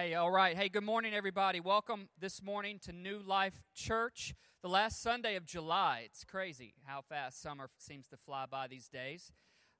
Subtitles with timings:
[0.00, 0.56] Hey, all right.
[0.56, 1.58] Hey, good morning, everybody.
[1.58, 4.32] Welcome this morning to New Life Church,
[4.62, 6.02] the last Sunday of July.
[6.04, 9.32] It's crazy how fast summer seems to fly by these days.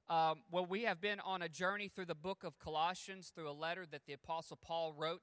[0.09, 3.53] Um, well, we have been on a journey through the book of Colossians, through a
[3.53, 5.21] letter that the Apostle Paul wrote,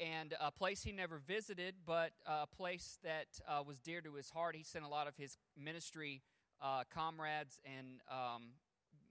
[0.00, 4.30] and a place he never visited, but a place that uh, was dear to his
[4.30, 4.56] heart.
[4.56, 6.22] He sent a lot of his ministry
[6.60, 8.54] uh, comrades and um,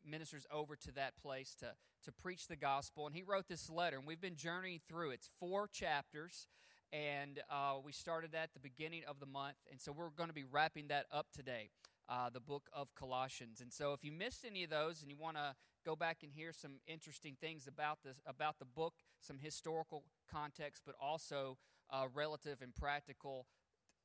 [0.06, 1.74] ministers over to that place to
[2.06, 3.08] to preach the gospel.
[3.08, 5.12] And he wrote this letter, and we've been journeying through.
[5.12, 6.48] It's four chapters,
[6.92, 10.34] and uh, we started at the beginning of the month, and so we're going to
[10.34, 11.70] be wrapping that up today.
[12.10, 13.62] Uh, the book of Colossians.
[13.62, 16.34] And so, if you missed any of those and you want to go back and
[16.34, 21.58] hear some interesting things about this, about the book, some historical context, but also
[21.90, 23.48] uh, relative and practical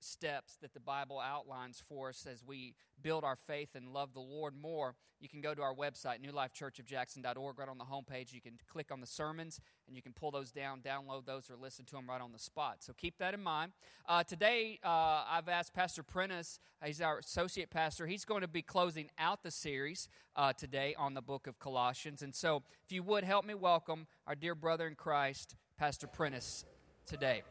[0.01, 4.20] steps that the Bible outlines for us as we build our faith and love the
[4.20, 7.59] Lord more, you can go to our website, newlifechurchofjackson.org.
[7.59, 10.53] Right on the homepage, you can click on the sermons and you can pull those
[10.53, 12.77] down, download those, or listen to them right on the spot.
[12.80, 13.73] So keep that in mind.
[14.09, 18.62] Uh, today, uh, I've asked Pastor Prentice, he's our associate pastor, he's going to be
[18.62, 22.23] closing out the series uh, today on the book of Colossians.
[22.23, 26.64] And so, if you would help me welcome our dear brother in Christ, Pastor Prentice,
[27.06, 27.42] today.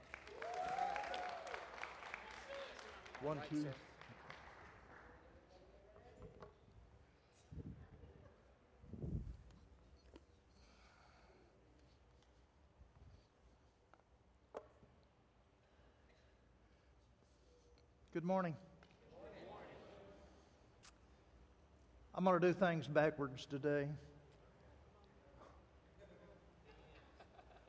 [3.24, 3.66] One, two.
[18.14, 18.56] Good morning.
[22.14, 23.88] I'm going to do things backwards today.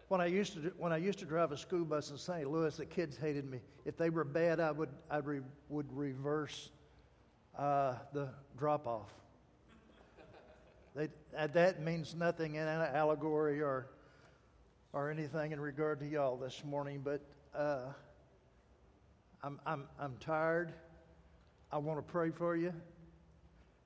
[0.08, 2.50] When I used to when I used to drive a school bus in St.
[2.50, 3.60] Louis, the kids hated me.
[3.84, 6.70] If they were bad, I would I re, would reverse
[7.58, 9.12] uh, the drop off.
[10.98, 13.90] Uh, that means nothing in an allegory or
[14.94, 17.20] or anything in regard to y'all this morning, but
[17.54, 17.80] uh,
[19.42, 20.72] I'm I'm I'm tired.
[21.70, 22.72] I want to pray for you,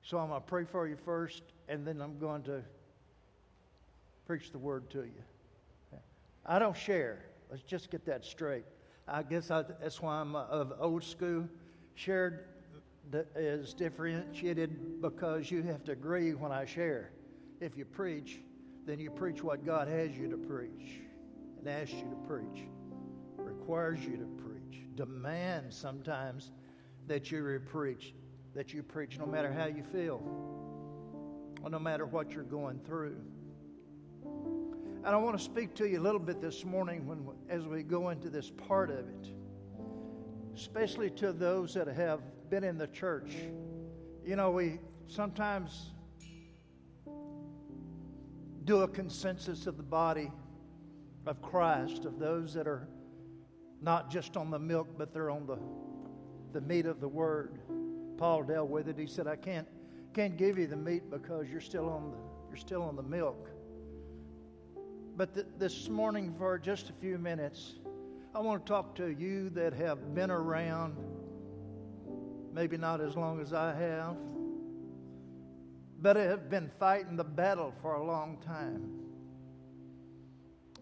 [0.01, 2.63] so I'm to pray for you first, and then I'm going to
[4.25, 5.23] preach the word to you.
[6.45, 7.25] I don't share.
[7.49, 8.65] Let's just get that straight.
[9.07, 11.47] I guess I, that's why I'm uh, of old school.
[11.95, 12.45] Shared
[13.35, 17.11] is differentiated because you have to agree when I share.
[17.61, 18.39] If you preach,
[18.85, 21.01] then you preach what God has you to preach
[21.59, 22.65] and asks you to preach,
[23.37, 26.51] requires you to preach, demands sometimes
[27.07, 28.13] that you preach,
[28.55, 30.21] that you preach no matter how you feel
[31.61, 33.17] or no matter what you're going through.
[35.05, 37.83] And I want to speak to you a little bit this morning when, as we
[37.83, 39.33] go into this part of it,
[40.55, 43.33] especially to those that have been in the church.
[44.25, 45.91] You know, we sometimes
[48.63, 50.31] do a consensus of the body
[51.25, 52.87] of Christ, of those that are
[53.81, 55.57] not just on the milk, but they're on the,
[56.53, 57.59] the meat of the word.
[58.17, 58.97] Paul dealt with it.
[58.97, 59.67] He said, I can't,
[60.13, 63.49] can't give you the meat because you're still on the, you're still on the milk.
[65.15, 67.75] But th- this morning, for just a few minutes,
[68.33, 70.95] I want to talk to you that have been around,
[72.51, 74.15] maybe not as long as I have,
[76.01, 78.89] but have been fighting the battle for a long time.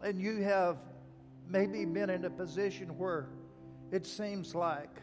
[0.01, 0.77] And you have
[1.49, 3.27] maybe been in a position where
[3.91, 5.01] it seems like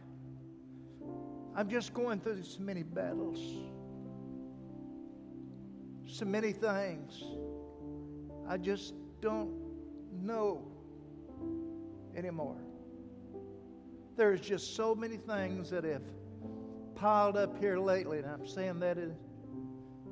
[1.55, 3.39] I'm just going through so many battles,
[6.07, 7.23] so many things.
[8.49, 9.53] I just don't
[10.23, 10.67] know
[12.17, 12.57] anymore.
[14.17, 16.03] There's just so many things that have
[16.95, 18.99] piled up here lately, and I'm saying that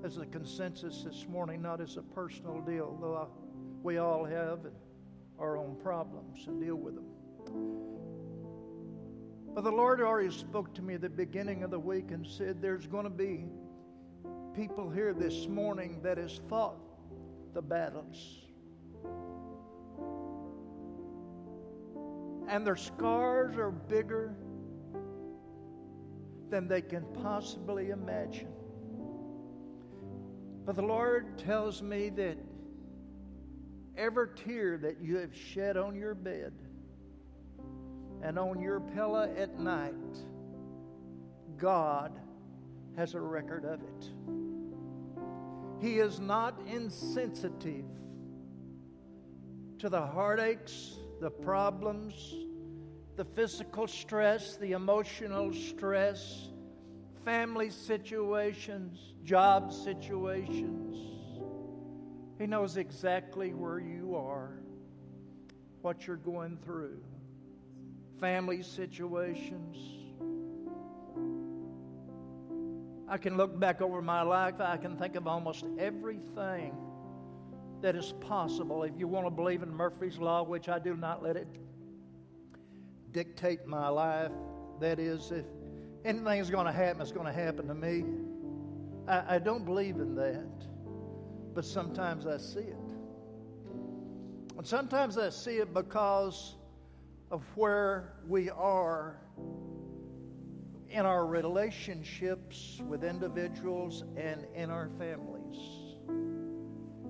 [0.04, 3.26] as a consensus this morning, not as a personal deal, though I,
[3.82, 4.60] we all have
[5.38, 7.04] our own problems and deal with them.
[9.54, 12.60] But the Lord already spoke to me at the beginning of the week and said
[12.60, 13.46] there's going to be
[14.54, 16.76] people here this morning that has fought
[17.54, 18.45] the battles
[22.48, 24.34] and their scars are bigger
[26.48, 28.52] than they can possibly imagine.
[30.64, 32.38] But the Lord tells me that
[33.96, 36.52] every tear that you have shed on your bed
[38.22, 39.94] and on your pillow at night,
[41.56, 42.18] God
[42.96, 44.10] has a record of it.
[45.80, 47.84] He is not insensitive
[49.78, 52.34] to the heartaches the problems,
[53.16, 56.48] the physical stress, the emotional stress,
[57.24, 60.96] family situations, job situations.
[62.38, 64.58] He knows exactly where you are,
[65.80, 67.02] what you're going through,
[68.20, 69.76] family situations.
[73.08, 76.74] I can look back over my life, I can think of almost everything
[77.82, 78.82] that is possible.
[78.82, 81.48] If you want to believe in Murphy's Law, which I do not let it
[83.12, 84.32] dictate my life,
[84.80, 85.44] that is, if
[86.04, 88.04] anything is going to happen, it's going to happen to me.
[89.08, 90.66] I, I don't believe in that,
[91.54, 92.76] but sometimes I see it.
[94.56, 96.56] And sometimes I see it because
[97.30, 99.20] of where we are
[100.88, 105.35] in our relationships with individuals and in our families.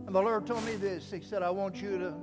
[0.06, 2.14] And the Lord told me this He said, I want you to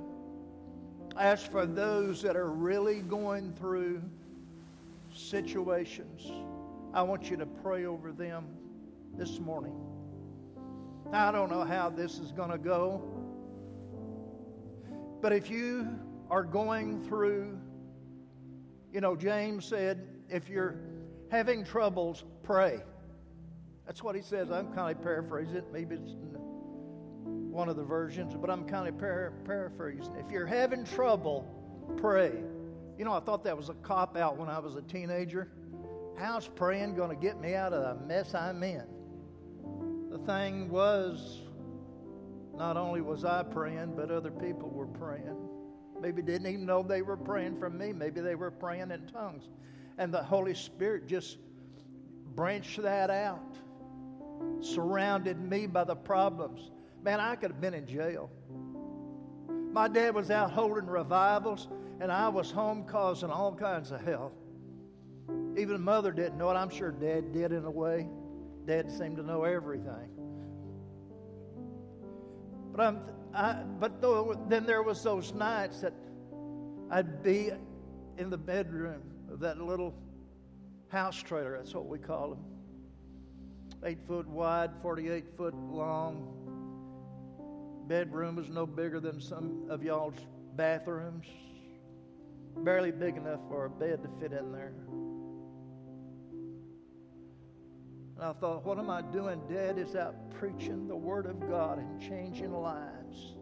[1.18, 4.02] ask for those that are really going through
[5.12, 6.30] situations.
[6.92, 8.46] I want you to pray over them
[9.16, 9.74] this morning.
[11.12, 13.02] Now, I don't know how this is going to go,
[15.20, 15.88] but if you
[16.30, 17.58] are going through,
[18.92, 20.76] you know, James said, if you're
[21.30, 22.80] having troubles, pray.
[23.86, 24.50] That's what he says.
[24.50, 25.64] I'm kind of paraphrasing it.
[25.72, 26.14] Maybe it's
[27.54, 30.16] one of the versions, but I'm kind of par- paraphrasing.
[30.16, 31.46] If you're having trouble,
[31.96, 32.32] pray.
[32.98, 35.48] You know, I thought that was a cop out when I was a teenager.
[36.18, 38.84] How's praying going to get me out of the mess I'm in?
[40.10, 41.42] The thing was,
[42.56, 45.36] not only was I praying, but other people were praying.
[46.00, 47.92] Maybe didn't even know they were praying for me.
[47.92, 49.48] Maybe they were praying in tongues.
[49.96, 51.38] And the Holy Spirit just
[52.34, 53.56] branched that out,
[54.60, 56.72] surrounded me by the problems.
[57.04, 58.30] Man, I could have been in jail.
[59.72, 61.68] My dad was out holding revivals,
[62.00, 64.32] and I was home causing all kinds of hell.
[65.58, 66.54] Even mother didn't know it.
[66.54, 68.08] I'm sure dad did in a way.
[68.66, 70.08] Dad seemed to know everything.
[72.72, 73.00] But I'm,
[73.34, 75.92] I, but though, then there was those nights that
[76.90, 77.50] I'd be
[78.16, 79.94] in the bedroom of that little
[80.88, 81.58] house trailer.
[81.58, 82.44] That's what we call them.
[83.84, 86.43] Eight foot wide, 48 foot long.
[87.88, 90.14] Bedroom is no bigger than some of y'all's
[90.56, 91.26] bathrooms.
[92.58, 94.72] Barely big enough for a bed to fit in there.
[98.16, 99.42] And I thought, what am I doing?
[99.50, 103.34] Dad is out preaching the Word of God and changing lives.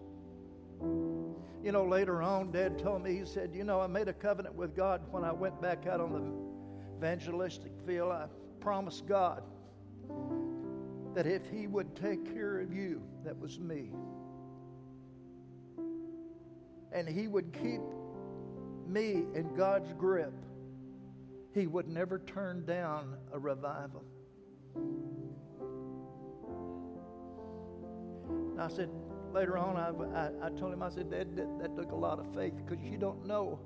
[1.63, 4.57] You know, later on, Dad told me, he said, You know, I made a covenant
[4.57, 8.11] with God when I went back out on the evangelistic field.
[8.11, 8.27] I
[8.61, 9.45] promised God
[11.15, 13.93] that if He would take care of you, that was me,
[16.93, 17.81] and He would keep
[18.87, 20.35] me in God's grip,
[21.55, 24.05] He would never turn down a revival.
[28.53, 28.91] And I said,
[29.33, 32.19] later on, I, I, I told him, I said, that, that, that took a lot
[32.19, 33.59] of faith because you don't know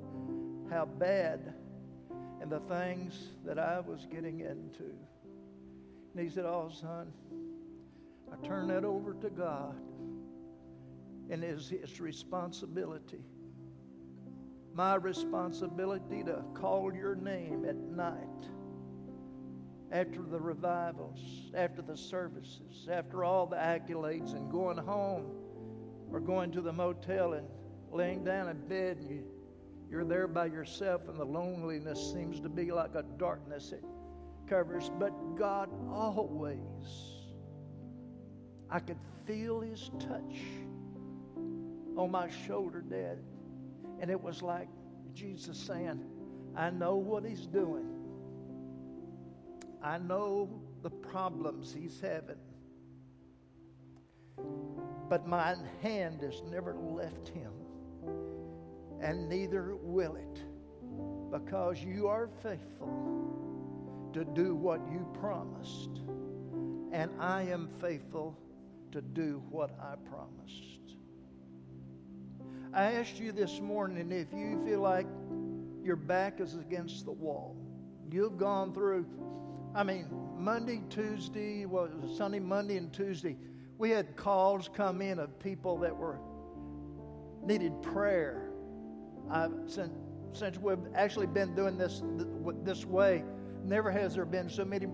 [0.70, 1.54] how bad
[2.40, 4.94] and the things that I was getting into.
[6.14, 7.12] And he said, Oh, son,
[8.32, 9.76] I turn that over to God.
[11.30, 13.24] And it's his responsibility.
[14.72, 18.48] My responsibility to call your name at night
[19.90, 25.24] after the revivals, after the services, after all the accolades, and going home
[26.10, 27.46] or going to the motel and
[27.90, 29.24] laying down in bed and you,
[29.88, 33.84] you're there by yourself and the loneliness seems to be like a darkness it
[34.48, 34.90] covers.
[34.98, 36.58] But God always,
[38.68, 40.36] I could feel His touch
[41.96, 43.18] on my shoulder, Dad.
[44.00, 44.68] And it was like
[45.14, 46.02] Jesus saying,
[46.56, 47.96] I know what He's doing.
[49.82, 50.48] I know
[50.82, 52.36] the problems he's having.
[55.08, 57.52] But my hand has never left him,
[59.00, 60.42] and neither will it,
[61.30, 66.00] because you are faithful to do what you promised,
[66.92, 68.36] and I am faithful
[68.90, 70.75] to do what I promised.
[72.76, 75.06] I asked you this morning if you feel like
[75.82, 77.56] your back is against the wall,
[78.12, 79.06] you've gone through
[79.74, 80.06] I mean,
[80.38, 83.38] Monday, Tuesday, well, Sunday, Monday, and Tuesday,
[83.78, 86.18] we had calls come in of people that were
[87.42, 88.50] needed prayer.
[89.30, 89.92] I've, since,
[90.32, 92.02] since we've actually been doing this
[92.62, 93.24] this way,
[93.64, 94.86] never has there been so many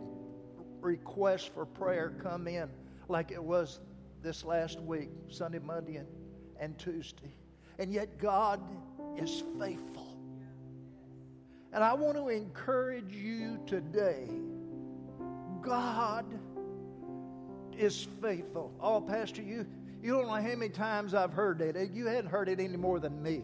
[0.80, 2.68] requests for prayer come in
[3.08, 3.80] like it was
[4.22, 6.08] this last week, Sunday, Monday, and,
[6.60, 7.34] and Tuesday.
[7.82, 8.60] And yet God
[9.16, 10.16] is faithful.
[11.72, 14.28] And I want to encourage you today
[15.60, 16.24] God
[17.76, 18.72] is faithful.
[18.80, 19.66] Oh, Pastor, you,
[20.00, 21.90] you don't know how many times I've heard that.
[21.90, 23.42] You hadn't heard it any more than me.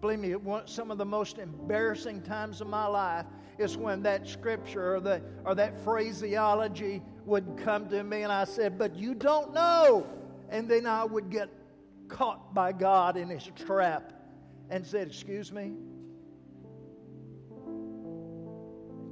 [0.00, 3.26] Believe me, one, some of the most embarrassing times of my life
[3.58, 8.44] is when that scripture or, the, or that phraseology would come to me and I
[8.44, 10.06] said, But you don't know.
[10.48, 11.59] And then I would get
[12.10, 14.12] caught by God in his trap
[14.68, 15.72] and said, Excuse me?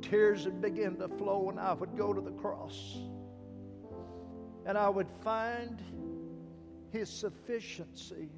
[0.03, 2.99] Tears would begin to flow, and I would go to the cross.
[4.67, 5.83] And I would find
[6.93, 8.31] his sufficiency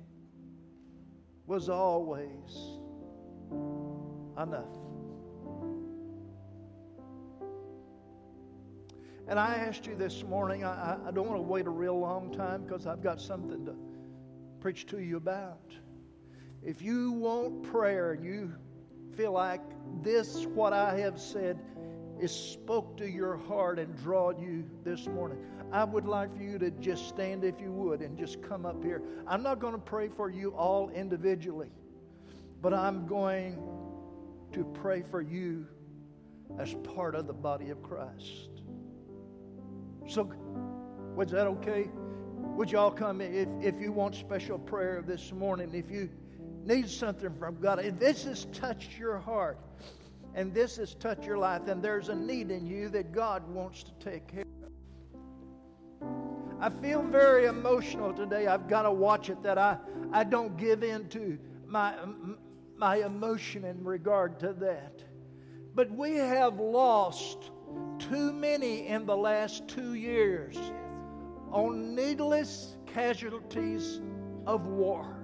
[1.47, 2.79] was always
[4.41, 4.77] enough.
[9.29, 12.33] And I asked you this morning, I, I don't want to wait a real long
[12.33, 13.75] time because I've got something to
[14.61, 15.73] preach to you about.
[16.63, 18.53] If you want prayer and you
[19.17, 19.63] feel like
[20.03, 21.59] this, what I have said,
[22.21, 25.39] is spoke to your heart and drawed you this morning,
[25.73, 28.85] I would like for you to just stand if you would and just come up
[28.85, 29.03] here.
[29.27, 31.71] I'm not going to pray for you all individually,
[32.61, 33.59] but I'm going
[34.53, 35.67] to pray for you
[36.59, 38.51] as part of the body of Christ.
[40.09, 40.31] So,
[41.15, 41.89] was that okay?
[42.57, 45.71] Would y'all come if, if you want special prayer this morning?
[45.75, 46.11] If you
[46.65, 49.59] need something from God, if this has touched your heart
[50.35, 53.83] and this has touched your life, and there's a need in you that God wants
[53.83, 54.45] to take care
[56.03, 56.09] of.
[56.61, 58.47] I feel very emotional today.
[58.47, 59.79] I've got to watch it that I,
[60.13, 61.95] I don't give in to my,
[62.77, 65.03] my emotion in regard to that.
[65.75, 67.51] But we have lost
[67.99, 70.57] too many in the last two years
[71.51, 74.01] on needless casualties
[74.47, 75.17] of war.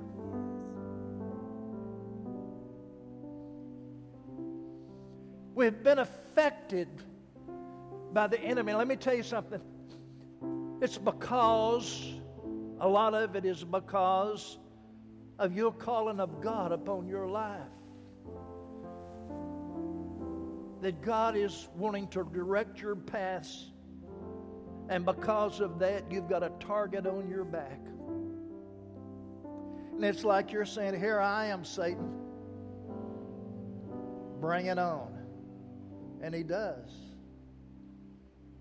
[5.54, 6.88] We've been affected
[8.12, 8.74] by the enemy.
[8.74, 9.60] Let me tell you something.
[10.82, 12.12] It's because,
[12.80, 14.58] a lot of it is because
[15.38, 17.60] of your calling of God upon your life.
[20.82, 23.70] That God is wanting to direct your paths,
[24.88, 27.80] and because of that, you've got a target on your back.
[29.94, 32.12] And it's like you're saying, Here I am, Satan.
[34.40, 35.12] Bring it on.
[36.22, 36.90] And he does.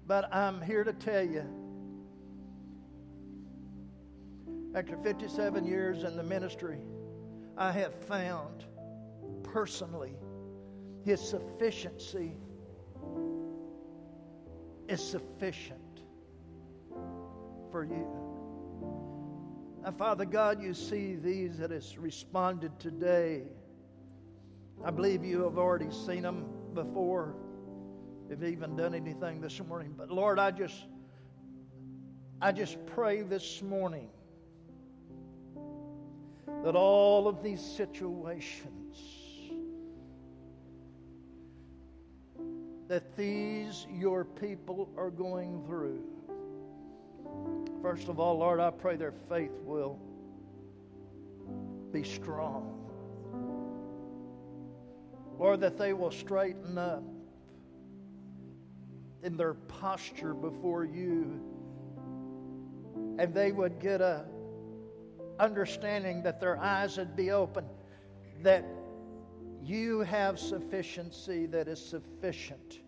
[0.07, 1.45] But I'm here to tell you
[4.75, 6.79] after 57 years in the ministry,
[7.57, 8.65] I have found
[9.43, 10.13] personally
[11.03, 12.33] his sufficiency
[14.87, 15.84] is sufficient
[17.75, 18.07] for you.
[19.83, 23.43] And Father God, you see these that has responded today.
[24.85, 27.35] I believe you have already seen them before
[28.29, 29.93] have even done anything this morning.
[29.97, 30.85] But Lord, I just
[32.41, 34.07] I just pray this morning
[36.63, 38.95] that all of these situations
[42.87, 46.01] that these your people are going through.
[47.85, 49.99] First of all, Lord, I pray their faith will
[51.91, 52.89] be strong.
[55.37, 57.03] Lord, that they will straighten up
[59.21, 61.39] in their posture before you
[63.19, 64.25] and they would get a
[65.39, 67.65] understanding that their eyes would be open
[68.41, 68.65] that
[69.61, 72.79] you have sufficiency that is sufficient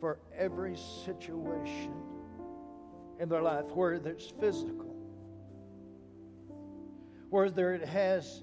[0.00, 2.09] for every situation
[3.20, 4.94] in their life whether it's physical
[7.28, 8.42] whether it has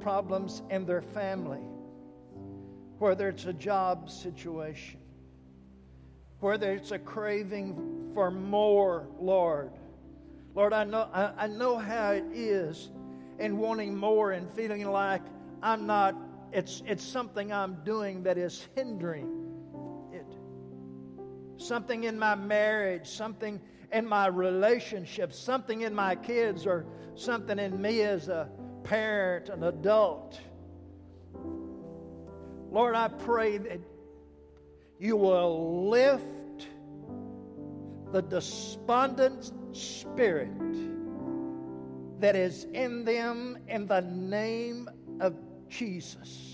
[0.00, 1.64] problems in their family
[2.98, 5.00] whether it's a job situation
[6.44, 9.72] whether it's a craving for more, Lord.
[10.54, 12.90] Lord, I know, I, I know how it is
[13.38, 15.22] in wanting more and feeling like
[15.62, 16.14] I'm not,
[16.52, 19.26] it's, it's something I'm doing that is hindering
[20.12, 20.36] it.
[21.56, 23.58] Something in my marriage, something
[23.94, 26.84] in my relationships, something in my kids, or
[27.14, 28.50] something in me as a
[28.82, 30.40] parent, an adult.
[32.70, 33.80] Lord, I pray that
[34.98, 36.66] you will lift
[38.12, 40.50] the despondent spirit
[42.20, 45.36] that is in them in the name of
[45.68, 46.53] Jesus.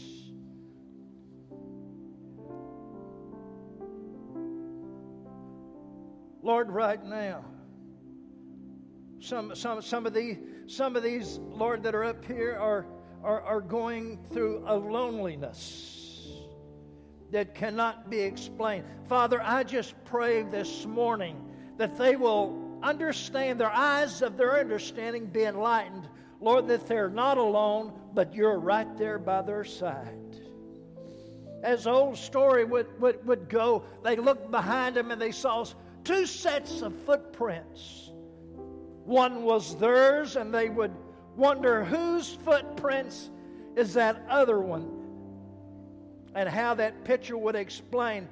[6.42, 7.44] Lord, right now,
[9.20, 12.86] some, some, some, of the, some of these, Lord, that are up here are,
[13.22, 16.00] are, are going through a loneliness
[17.30, 18.84] that cannot be explained.
[19.08, 21.36] Father, I just pray this morning
[21.76, 26.08] that they will understand, their eyes of their understanding be enlightened.
[26.40, 30.16] Lord, that they're not alone, but you're right there by their side.
[31.62, 35.66] As the old story would, would, would go, they looked behind them and they saw
[36.04, 38.10] two sets of footprints.
[39.04, 40.92] One was theirs, and they would
[41.36, 43.30] wonder whose footprints
[43.76, 44.88] is that other one,
[46.34, 48.28] and how that picture would explain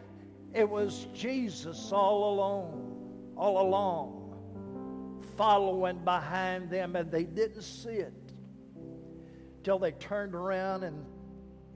[0.55, 8.13] it was Jesus all alone, all along, following behind them, and they didn't see it
[9.63, 11.05] till they turned around and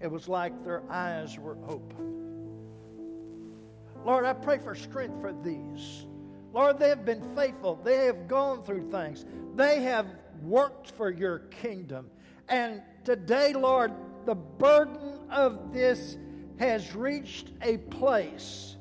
[0.00, 2.21] it was like their eyes were open.
[4.04, 6.06] Lord, I pray for strength for these.
[6.52, 7.80] Lord, they have been faithful.
[7.82, 9.24] They have gone through things.
[9.54, 10.06] They have
[10.42, 12.10] worked for your kingdom.
[12.48, 13.92] And today, Lord,
[14.26, 16.16] the burden of this
[16.58, 18.76] has reached a place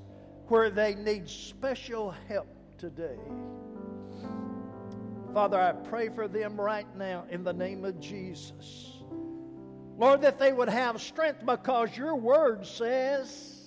[0.47, 2.47] where they need special help
[2.77, 3.17] today.
[5.33, 8.97] Father, I pray for them right now in the name of Jesus.
[9.97, 13.60] Lord, that they would have strength because your word says,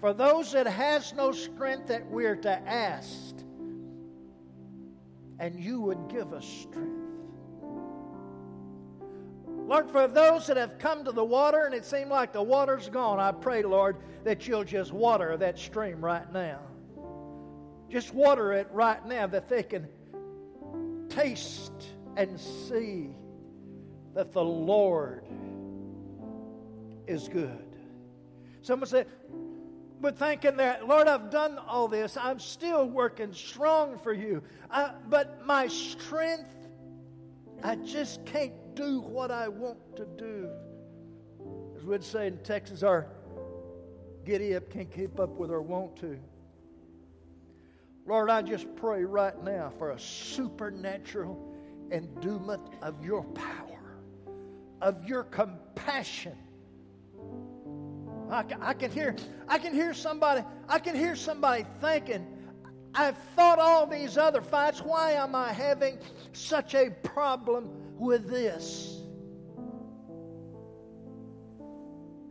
[0.00, 3.36] for those that has no strength that we're to ask,
[5.38, 7.02] and you would give us strength.
[9.48, 12.88] Lord, for those that have come to the water and it seemed like the water's
[12.88, 16.60] gone, I pray, Lord, that you'll just water that stream right now.
[17.90, 19.88] Just water it right now that they can
[21.08, 21.72] taste
[22.16, 23.10] and see
[24.14, 25.24] that the Lord
[27.08, 27.64] is good.
[28.62, 29.06] Someone said,
[30.00, 32.16] but thinking that, Lord, I've done all this.
[32.16, 34.42] I'm still working strong for you.
[34.70, 36.54] I, but my strength,
[37.62, 40.50] I just can't do what I want to do.
[41.76, 43.06] As we'd say in Texas, our
[44.24, 46.18] giddy up can't keep up with our want to.
[48.06, 51.54] Lord, I just pray right now for a supernatural
[51.90, 53.76] endowment of your power
[54.80, 56.36] of your compassion.
[58.30, 59.14] I can, I can hear
[59.48, 62.26] I can hear somebody I can hear somebody thinking
[62.94, 64.80] I've fought all these other fights.
[64.80, 65.98] Why am I having
[66.32, 69.02] such a problem with this?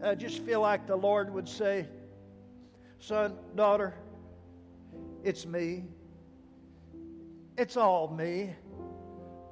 [0.04, 1.88] I just feel like the Lord would say
[3.00, 3.94] son daughter
[5.26, 5.86] it's me.
[7.58, 8.54] It's all me.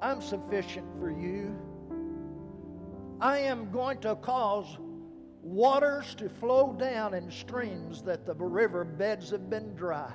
[0.03, 1.55] I'm sufficient for you.
[3.19, 4.77] I am going to cause
[5.43, 10.11] waters to flow down in streams that the river beds have been dry.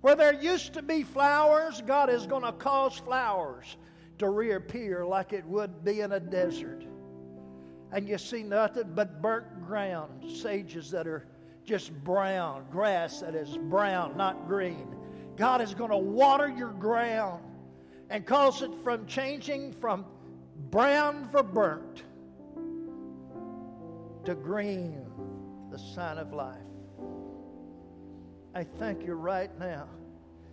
[0.00, 3.76] Where there used to be flowers, God is going to cause flowers
[4.18, 6.84] to reappear like it would be in a desert.
[7.92, 11.26] And you see nothing but burnt ground, sages that are
[11.64, 14.94] just brown, grass that is brown, not green.
[15.36, 17.42] God is going to water your ground
[18.10, 20.04] and cause it from changing from
[20.70, 22.02] brown for burnt
[24.26, 25.06] to green,
[25.70, 26.58] the sign of life.
[28.54, 29.88] I thank you right now.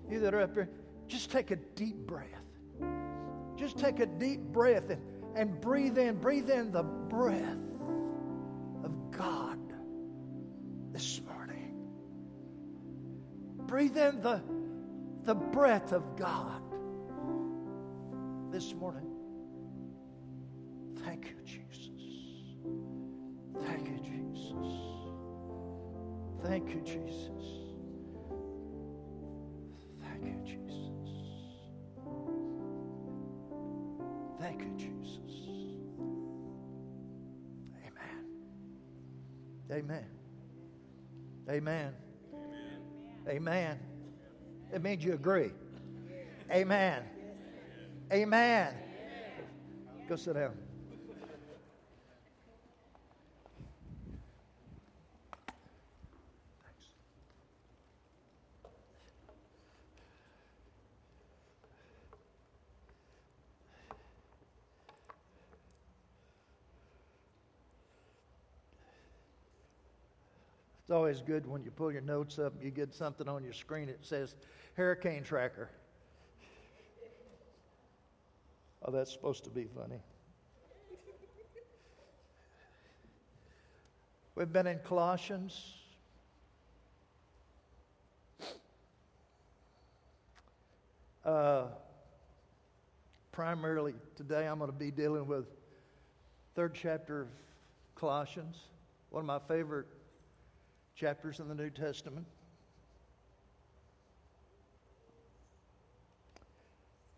[0.09, 0.69] You that are up here,
[1.07, 2.27] just take a deep breath.
[3.55, 5.01] Just take a deep breath and,
[5.35, 7.57] and breathe in, breathe in the breath
[8.83, 9.59] of God
[10.91, 11.75] this morning.
[13.65, 14.41] Breathe in the,
[15.23, 16.61] the breath of God
[18.51, 19.09] this morning.
[21.05, 21.62] Thank you, Jesus.
[23.61, 24.67] Thank you, Jesus.
[26.43, 27.29] Thank you, Jesus.
[30.01, 30.93] Thank you, Jesus.
[34.39, 35.35] Thank you, Jesus.
[37.85, 38.25] Amen.
[39.71, 40.05] Amen.
[41.49, 41.93] Amen.
[43.27, 43.79] Amen.
[44.73, 45.51] It means you agree.
[46.51, 47.03] Amen.
[48.11, 48.73] Amen.
[50.09, 50.72] Go sit down.
[70.93, 73.87] Always good when you pull your notes up and you get something on your screen
[73.87, 74.35] that says
[74.75, 75.69] hurricane tracker.
[78.85, 79.99] Oh, that's supposed to be funny.
[84.35, 85.73] We've been in Colossians.
[91.25, 91.65] Uh,
[93.31, 95.45] primarily today, I'm going to be dealing with
[96.55, 97.27] third chapter of
[97.95, 98.57] Colossians,
[99.09, 99.87] one of my favorite
[100.95, 102.25] chapters in the New Testament.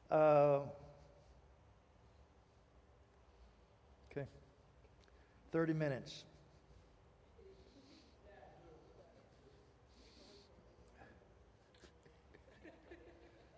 [0.09, 0.59] Uh,
[4.11, 4.25] okay.
[5.51, 6.23] 30 minutes.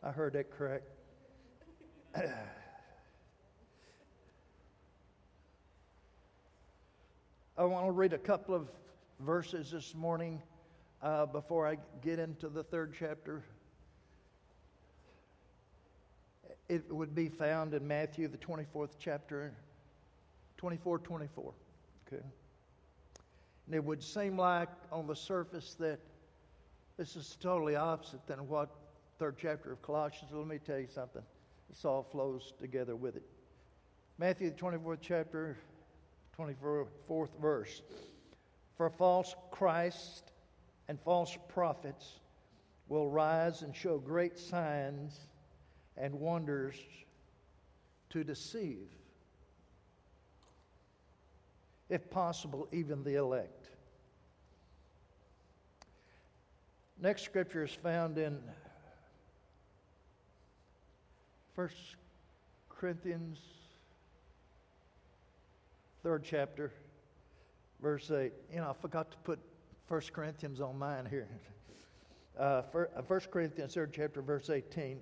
[0.03, 0.87] I heard that correct.
[7.57, 8.67] I want to read a couple of
[9.19, 10.41] verses this morning
[11.01, 13.43] uh, before I get into the third chapter.
[16.69, 19.53] It would be found in Matthew, the 24th chapter,
[20.57, 21.53] 24 24.
[22.07, 22.23] Okay.
[23.65, 25.99] And it would seem like on the surface that
[26.97, 28.69] this is totally opposite than what
[29.19, 30.31] third chapter of Colossians.
[30.33, 31.21] Let me tell you something.
[31.69, 33.23] This all flows together with it.
[34.17, 35.57] Matthew, the 24th chapter,
[36.37, 37.81] 24th verse.
[38.77, 40.31] For false Christ
[40.87, 42.19] and false prophets
[42.87, 45.19] will rise and show great signs
[45.97, 46.75] and wonders
[48.11, 48.87] to deceive,
[51.89, 53.69] if possible, even the elect.
[57.01, 58.39] Next scripture is found in
[61.55, 61.69] 1
[62.69, 63.39] Corinthians,
[66.03, 66.71] third chapter,
[67.81, 68.31] verse 8.
[68.51, 69.39] You know, I forgot to put
[69.87, 71.27] 1 Corinthians on mine here.
[72.37, 74.99] Uh, 1 uh, Corinthians, third chapter, verse 18.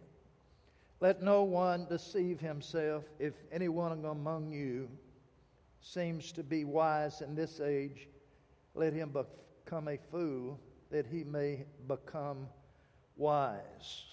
[1.01, 3.03] Let no one deceive himself.
[3.19, 4.88] If anyone among you
[5.81, 8.07] seems to be wise in this age,
[8.73, 9.13] let him
[9.65, 10.57] become a fool
[10.91, 12.47] that he may become
[13.17, 14.03] wise.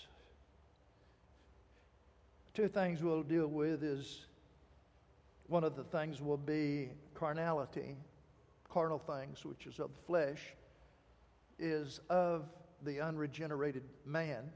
[2.54, 4.26] Two things we'll deal with is
[5.46, 7.96] one of the things will be carnality,
[8.72, 10.40] carnal things, which is of the flesh,
[11.58, 12.48] is of
[12.84, 14.50] the unregenerated man.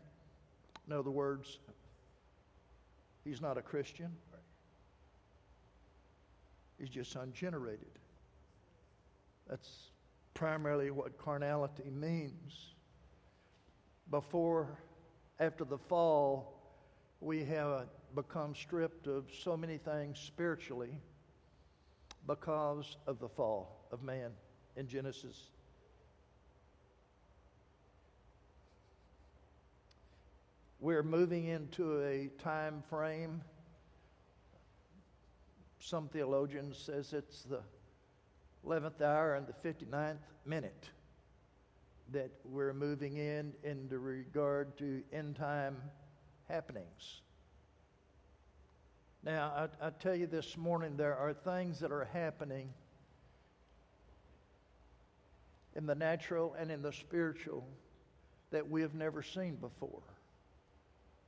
[0.86, 1.58] In other words,
[3.24, 4.10] he's not a Christian,
[6.78, 7.86] he's just ungenerated.
[9.48, 9.90] That's
[10.34, 12.74] primarily what carnality means.
[14.10, 14.78] Before,
[15.40, 16.54] after the fall,
[17.20, 21.00] we have become stripped of so many things spiritually
[22.26, 24.30] because of the fall of man
[24.76, 25.50] in Genesis.
[30.78, 33.42] We're moving into a time frame.
[35.78, 37.60] Some theologians says it's the
[38.66, 40.90] 11th hour and the 59th minute
[42.12, 45.76] that we're moving in in regard to end time
[46.48, 47.20] happenings.
[49.24, 52.72] Now, I, I tell you this morning, there are things that are happening
[55.76, 57.66] in the natural and in the spiritual
[58.50, 60.02] that we have never seen before,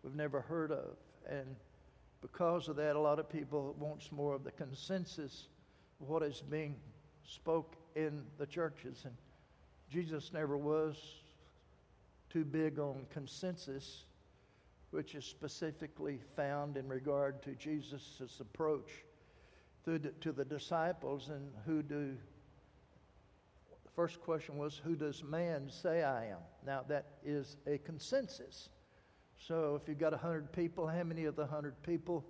[0.03, 0.97] we've never heard of.
[1.29, 1.57] And
[2.21, 5.49] because of that, a lot of people wants more of the consensus
[6.01, 6.77] of what is being
[7.25, 9.03] spoke in the churches.
[9.05, 9.15] And
[9.91, 10.97] Jesus never was
[12.31, 14.05] too big on consensus
[14.91, 19.05] which is specifically found in regard to Jesus' approach
[19.85, 22.15] to the, disciples and who do
[23.99, 26.39] first question was who does man say i am?
[26.65, 28.69] Now that is a consensus.
[29.39, 32.25] So if you've got 100 people how many of the 100 people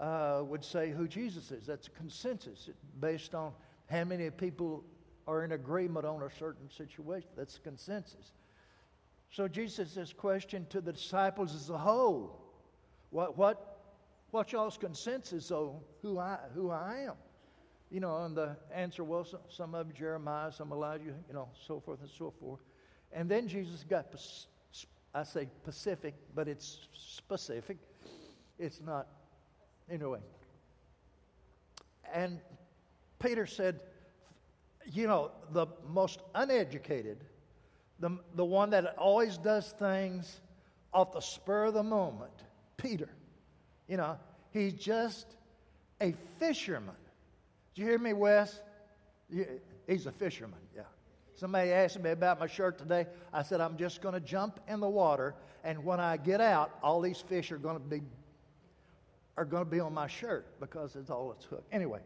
[0.00, 1.64] uh, would say who jesus is?
[1.64, 2.68] That's a consensus.
[2.98, 3.52] Based on
[3.88, 4.82] how many people
[5.28, 8.32] are in agreement on a certain situation that's consensus.
[9.30, 12.36] So Jesus' question to the disciples as a whole,
[13.10, 13.78] what, what,
[14.32, 17.14] what's y'all's consensus on who I, who I am?
[17.90, 22.00] You know, and the answer was some of Jeremiah, some Elijah, you know, so forth
[22.00, 22.60] and so forth.
[23.12, 24.14] And then Jesus got,
[25.12, 27.78] I say Pacific, but it's specific.
[28.58, 29.08] It's not,
[29.90, 30.20] anyway.
[32.12, 32.38] And
[33.18, 33.80] Peter said,
[34.92, 37.24] you know, the most uneducated
[38.00, 40.40] the, the one that always does things
[40.92, 42.32] off the spur of the moment,
[42.76, 43.08] Peter.
[43.86, 44.18] You know,
[44.52, 45.26] he's just
[46.00, 46.94] a fisherman.
[47.74, 48.60] Did you hear me, Wes?
[49.86, 50.82] He's a fisherman, yeah.
[51.34, 53.06] Somebody asked me about my shirt today.
[53.32, 56.76] I said, I'm just going to jump in the water, and when I get out,
[56.82, 58.02] all these fish are going to be
[59.36, 61.72] are going to be on my shirt because it's all it's hooked.
[61.72, 62.00] Anyway,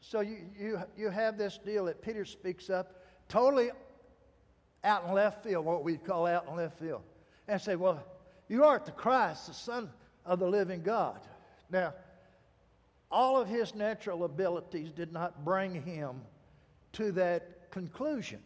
[0.00, 3.70] so you, you, you have this deal that Peter speaks up, totally
[4.84, 7.02] out in left field, what we call out in left field,
[7.48, 8.02] and say, Well,
[8.48, 9.90] you aren't the Christ, the Son
[10.24, 11.20] of the living God.
[11.70, 11.94] Now,
[13.10, 16.20] all of his natural abilities did not bring him
[16.92, 18.40] to that conclusion.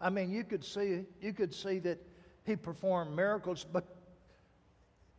[0.00, 1.98] I mean, you could see, you could see that
[2.44, 3.84] he performed miracles, but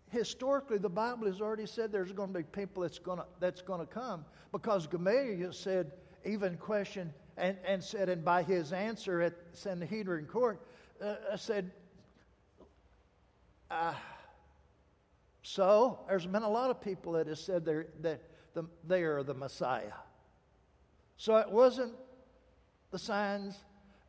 [0.09, 3.61] historically the Bible has already said there's going to be people that's going to, that's
[3.61, 5.91] going to come because Gamaliel said,
[6.25, 10.61] even questioned and, and said, and by his answer at Sanhedrin court,
[11.01, 11.71] uh, uh said,
[13.69, 13.93] uh,
[15.41, 18.21] so there's been a lot of people that have said that
[18.57, 19.93] the, they are the Messiah.
[21.15, 21.93] So it wasn't
[22.89, 23.55] the signs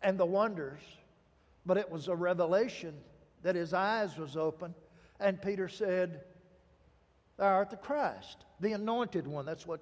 [0.01, 0.81] and the wonders,
[1.67, 2.95] but it was a revelation
[3.43, 4.75] that his eyes was open.
[5.21, 6.23] And Peter said,
[7.37, 9.45] Thou art the Christ, the anointed one.
[9.45, 9.81] That's what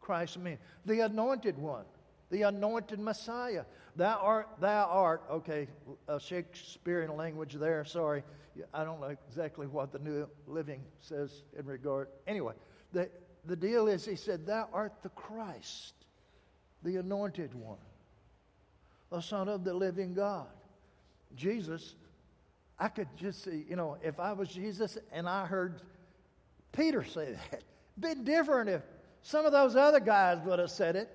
[0.00, 0.60] Christ means.
[0.86, 1.84] The anointed one,
[2.30, 3.64] the anointed Messiah.
[3.96, 5.66] Thou art, thou art, okay,
[6.06, 8.22] a Shakespearean language there, sorry.
[8.72, 12.08] I don't know exactly what the New Living says in regard.
[12.28, 12.54] Anyway,
[12.92, 13.08] the,
[13.46, 15.94] the deal is, he said, Thou art the Christ,
[16.82, 17.78] the anointed one
[19.14, 20.46] the Son of the living God.
[21.36, 21.94] Jesus,
[22.78, 25.82] I could just see, you know, if I was Jesus and I heard
[26.72, 27.62] Peter say that,
[27.98, 28.82] been different if
[29.22, 31.08] some of those other guys would have said it.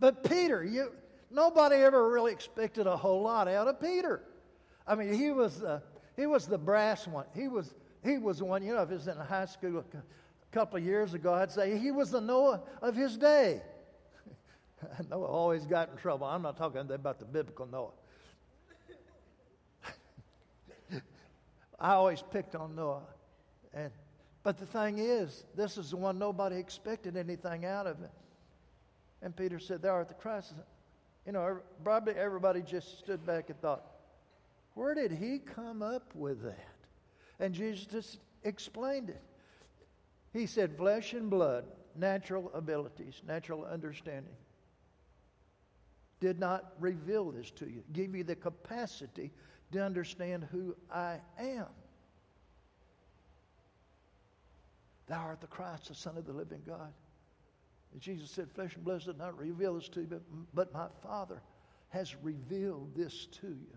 [0.00, 0.92] But Peter, you,
[1.30, 4.22] nobody ever really expected a whole lot out of Peter.
[4.86, 5.82] I mean, he was the,
[6.16, 7.26] he was the brass one.
[7.34, 9.84] He was, he was the one, you know, if it was in high school
[10.52, 13.62] couple of years ago, I'd say he was the Noah of his day.
[15.10, 16.26] Noah always got in trouble.
[16.26, 17.90] I'm not talking about the biblical Noah.
[21.80, 23.02] I always picked on Noah.
[23.74, 23.90] And,
[24.42, 28.10] but the thing is, this is the one nobody expected anything out of it.
[29.22, 30.54] And Peter said, Thou art the Christ.
[31.26, 33.84] You know, probably everybody just stood back and thought,
[34.74, 36.68] Where did he come up with that?
[37.40, 39.22] And Jesus just explained it.
[40.38, 41.64] He said, Flesh and blood,
[41.96, 44.36] natural abilities, natural understanding
[46.20, 49.32] did not reveal this to you, give you the capacity
[49.72, 51.66] to understand who I am.
[55.08, 56.92] Thou art the Christ, the Son of the living God.
[57.92, 60.22] And Jesus said, Flesh and blood did not reveal this to you, but,
[60.54, 61.42] but my Father
[61.88, 63.76] has revealed this to you.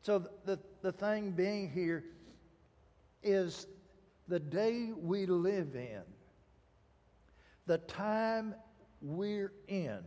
[0.00, 2.04] So the, the thing being here
[3.22, 3.66] is
[4.28, 6.02] the day we live in,
[7.66, 8.54] the time
[9.00, 10.00] we're in,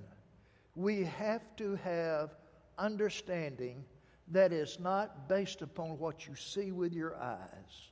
[0.76, 2.36] we have to have
[2.78, 3.84] understanding
[4.30, 7.90] that is not based upon what you see with your eyes,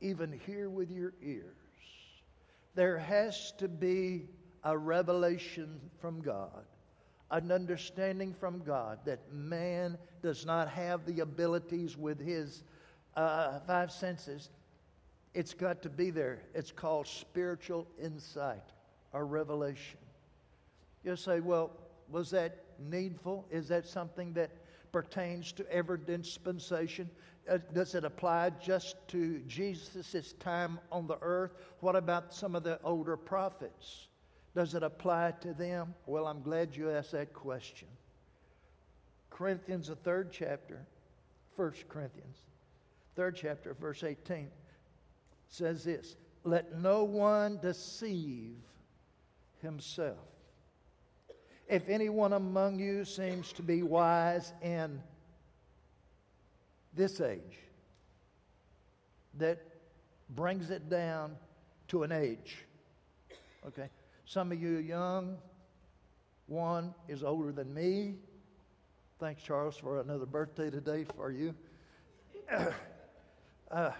[0.00, 1.54] even hear with your ears.
[2.74, 4.26] There has to be
[4.64, 6.64] a revelation from God,
[7.30, 12.62] an understanding from God that man does not have the abilities with his
[13.16, 14.50] uh, five senses.
[15.36, 16.38] It's got to be there.
[16.54, 18.72] It's called spiritual insight
[19.12, 19.98] or revelation.
[21.04, 21.72] You say, well,
[22.08, 23.46] was that needful?
[23.50, 24.50] Is that something that
[24.92, 27.10] pertains to every dispensation?
[27.50, 31.52] Uh, does it apply just to Jesus' time on the earth?
[31.80, 34.08] What about some of the older prophets?
[34.54, 35.94] Does it apply to them?
[36.06, 37.88] Well, I'm glad you asked that question.
[39.28, 40.86] Corinthians, the third chapter,
[41.58, 42.38] First Corinthians,
[43.16, 44.48] third chapter, verse 18,
[45.48, 48.56] says this Let no one deceive
[49.62, 50.18] himself.
[51.68, 55.02] If anyone among you seems to be wise in
[56.94, 57.58] this age,
[59.38, 59.58] that
[60.30, 61.36] brings it down
[61.88, 62.58] to an age.
[63.66, 63.88] Okay?
[64.24, 65.36] Some of you are young,
[66.46, 68.14] one is older than me.
[69.18, 71.54] Thanks, Charles, for another birthday today for you.
[73.70, 73.90] uh,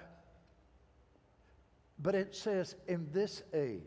[1.98, 3.80] but it says, in this age,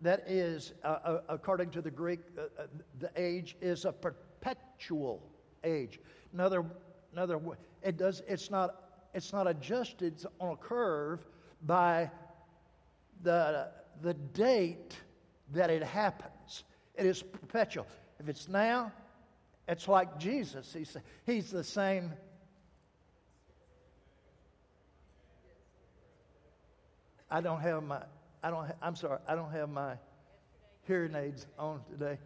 [0.00, 2.66] that is, uh, uh, according to the Greek, uh, uh,
[3.00, 5.22] the age is a perpetual
[5.64, 6.00] age.
[6.32, 6.64] Another,
[7.12, 7.40] another,
[7.82, 8.22] it does.
[8.28, 8.84] It's not.
[9.14, 11.26] It's not adjusted on a curve
[11.62, 12.10] by
[13.22, 13.68] the
[14.02, 14.94] the date
[15.52, 16.64] that it happens.
[16.94, 17.86] It is perpetual.
[18.20, 18.92] If it's now,
[19.66, 20.72] it's like Jesus.
[20.72, 20.96] He's
[21.26, 22.12] he's the same.
[27.30, 28.02] I don't have my
[28.42, 29.94] I don't, ha- I'm sorry, I don't have my
[30.86, 32.18] hearing aids on today.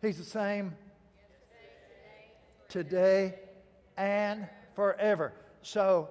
[0.00, 0.74] He's the same
[2.68, 3.34] today
[3.96, 5.32] and forever.
[5.62, 6.08] So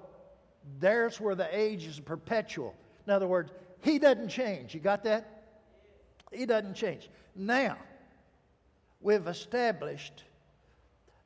[0.78, 2.74] there's where the age is perpetual.
[3.06, 4.74] In other words, he doesn't change.
[4.74, 5.44] You got that?
[6.32, 7.08] He doesn't change.
[7.34, 7.76] Now,
[9.00, 10.24] we've established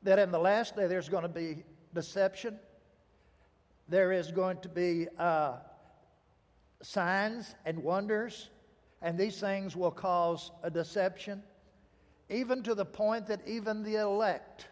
[0.03, 2.57] that in the last day there's going to be deception.
[3.89, 5.55] There is going to be uh,
[6.81, 8.49] signs and wonders,
[9.01, 11.41] and these things will cause a deception,
[12.29, 14.67] even to the point that even the elect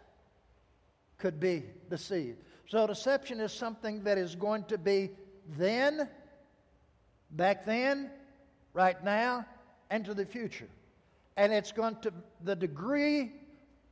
[1.18, 2.38] could be deceived.
[2.68, 5.10] So deception is something that is going to be
[5.56, 6.08] then,
[7.32, 8.10] back then,
[8.72, 9.44] right now,
[9.90, 10.68] and to the future.
[11.36, 12.12] And it's going to,
[12.44, 13.32] the degree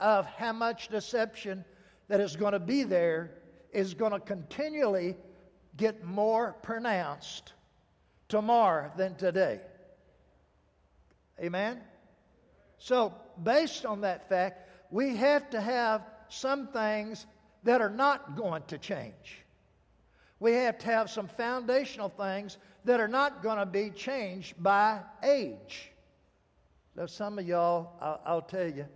[0.01, 1.65] of how much deception
[2.09, 3.33] that is going to be there
[3.73, 5.17] is going to continually
[5.77, 7.53] get more pronounced
[8.29, 9.61] tomorrow than today.
[11.41, 11.81] Amen?
[12.79, 17.27] So, based on that fact, we have to have some things
[17.65, 19.45] that are not going to change.
[20.41, 25.01] We have to have some foundational things that are not going to be changed by
[25.23, 25.91] age.
[26.95, 28.87] Now, some of y'all, I'll, I'll, tell you,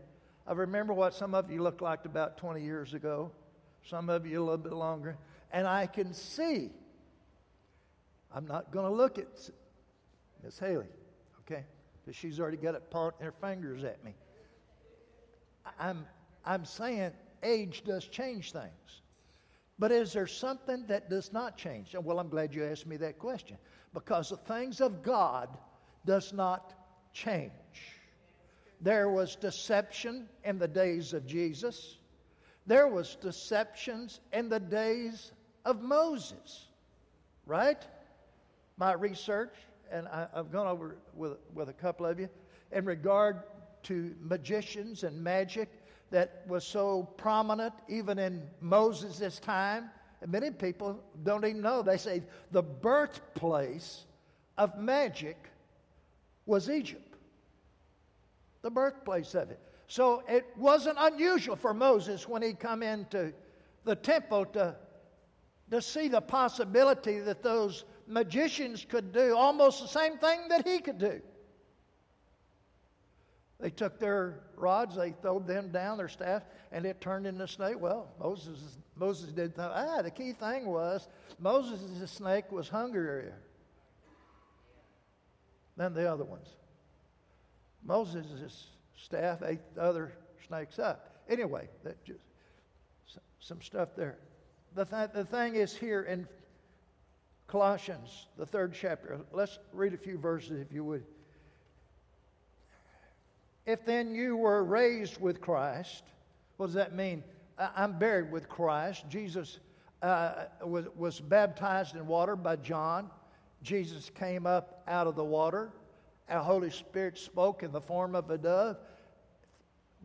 [0.46, 3.30] I remember what some of you looked like about 20 years ago,
[3.88, 5.16] some of you a little bit longer,
[5.52, 6.70] and I can see.
[8.34, 9.28] I'm not going to look at
[10.42, 10.88] Miss Haley,
[11.40, 11.64] okay?
[12.04, 14.14] Because she's already got it pointing her fingers at me.
[15.78, 16.06] I'm,
[16.44, 19.02] I'm saying age does change things.
[19.78, 21.94] But is there something that does not change?
[22.00, 23.56] Well, I'm glad you asked me that question
[23.94, 25.56] because the things of God
[26.04, 26.74] does not
[27.12, 27.50] change.
[28.80, 31.98] There was deception in the days of Jesus.
[32.66, 35.32] There was deceptions in the days
[35.64, 36.66] of Moses.
[37.46, 37.84] Right?
[38.76, 39.54] My research,
[39.90, 42.28] and I, have gone over with, with a couple of you,
[42.72, 43.42] in regard
[43.84, 45.68] to magicians and magic
[46.10, 49.90] that was so prominent even in Moses' time.
[50.20, 51.82] And many people don't even know.
[51.82, 54.04] They say the birthplace
[54.58, 55.36] of magic
[56.46, 57.16] was Egypt.
[58.62, 59.58] The birthplace of it.
[59.88, 63.32] So it wasn't unusual for Moses when he come into
[63.84, 64.76] the temple to,
[65.70, 70.78] to see the possibility that those magicians could do almost the same thing that he
[70.78, 71.20] could do.
[73.60, 77.48] They took their rods, they throwed them down, their staff, and it turned into a
[77.48, 77.76] snake.
[77.78, 78.58] Well, Moses,
[78.96, 79.70] Moses did that.
[79.72, 81.06] Ah, the key thing was
[81.38, 83.38] Moses' snake was hungrier
[85.76, 86.48] than the other ones.
[87.84, 90.12] Moses' staff ate the other
[90.46, 91.22] snakes up.
[91.28, 92.20] Anyway, that just
[93.38, 94.18] some stuff there.
[94.74, 96.26] The, th- the thing is here in
[97.52, 99.20] Colossians, the third chapter.
[99.30, 101.04] Let's read a few verses, if you would.
[103.66, 106.02] If then you were raised with Christ,
[106.56, 107.22] what does that mean?
[107.58, 109.04] I'm buried with Christ.
[109.10, 109.58] Jesus
[110.00, 113.10] uh, was, was baptized in water by John.
[113.62, 115.72] Jesus came up out of the water.
[116.30, 118.78] Our Holy Spirit spoke in the form of a dove.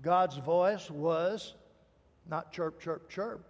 [0.02, 1.54] God's voice was
[2.30, 3.46] not chirp, chirp, chirp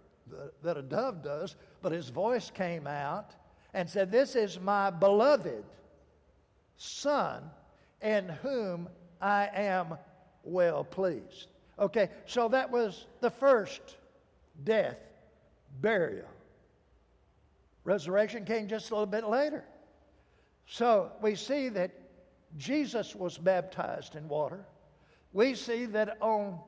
[0.62, 3.34] that a dove does, but his voice came out
[3.74, 5.64] and said, This is my beloved
[6.76, 7.42] Son
[8.00, 8.88] in whom
[9.20, 9.98] I am
[10.44, 11.48] well pleased.
[11.78, 13.96] Okay, so that was the first
[14.64, 14.98] death,
[15.80, 16.28] burial.
[17.84, 19.64] Resurrection came just a little bit later.
[20.66, 21.92] So we see that
[22.56, 24.64] Jesus was baptized in water.
[25.32, 26.58] We see that on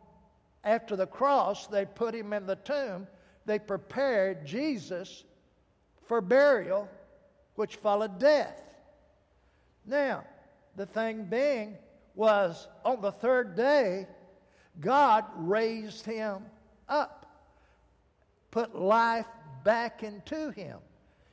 [0.65, 3.07] after the cross, they put him in the tomb.
[3.47, 5.25] They prepared Jesus
[6.11, 6.89] for burial,
[7.55, 8.61] which followed death.
[9.87, 10.25] Now,
[10.75, 11.77] the thing being,
[12.17, 14.09] was on the third day,
[14.81, 16.43] God raised him
[16.89, 17.27] up,
[18.51, 19.29] put life
[19.63, 20.79] back into him.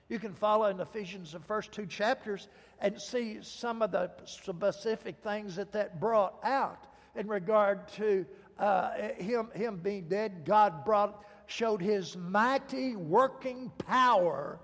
[0.09, 2.47] You can follow in Ephesians, the first two chapters,
[2.79, 6.85] and see some of the specific things that that brought out
[7.15, 8.27] in regard to
[8.59, 10.45] uh, him, him being dead.
[10.45, 14.59] God brought, showed his mighty working power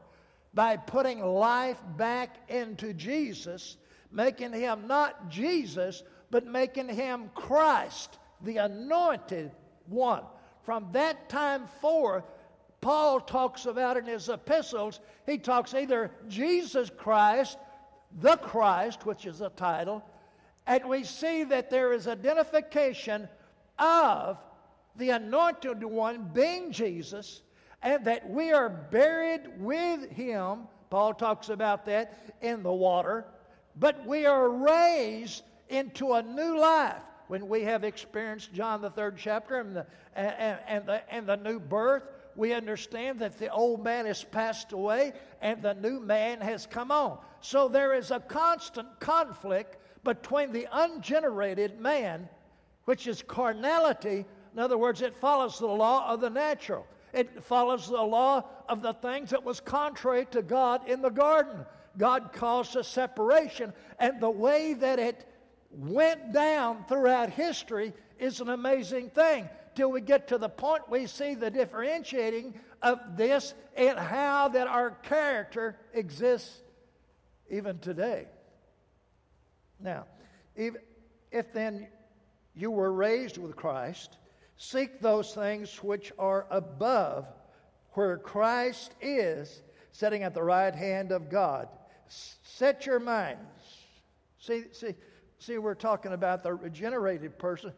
[0.53, 3.77] by putting life back into Jesus
[4.13, 9.51] making him not Jesus, but making him Christ, the anointed
[9.87, 10.23] one.
[10.63, 12.23] From that time forth,
[12.79, 17.57] Paul talks about in his epistles, he talks either Jesus Christ,
[18.19, 20.03] the Christ, which is a title,
[20.67, 23.27] and we see that there is identification
[23.79, 24.37] of
[24.95, 27.41] the anointed one being Jesus,
[27.83, 30.61] and that we are buried with him.
[30.89, 33.25] Paul talks about that in the water
[33.75, 39.17] but we are raised into a new life when we have experienced John the third
[39.17, 42.03] chapter and the, and, and, the, and the new birth.
[42.35, 46.91] We understand that the old man has passed away and the new man has come
[46.91, 47.19] on.
[47.41, 52.27] So there is a constant conflict between the ungenerated man,
[52.85, 54.25] which is carnality.
[54.53, 56.85] In other words, it follows the law of the natural.
[57.13, 61.65] It follows the law of the things that was contrary to God in the garden.
[61.97, 63.71] God caused a separation.
[63.99, 65.27] And the way that it
[65.69, 71.05] went down throughout history is an amazing thing till we get to the point we
[71.05, 76.61] see the differentiating of this and how that our character exists
[77.49, 78.27] even today.
[79.79, 80.05] Now,
[80.55, 80.75] if,
[81.53, 81.87] then
[82.55, 84.17] you were raised with Christ,
[84.57, 87.27] seek those things which are above,
[87.93, 91.67] where Christ is, sitting at the right hand of God.
[92.07, 93.39] Set your minds.
[94.39, 94.95] See, see,
[95.39, 97.71] see, we're talking about the regenerated person.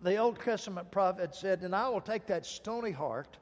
[0.00, 3.38] The Old Testament prophet said, And I will take that stony heart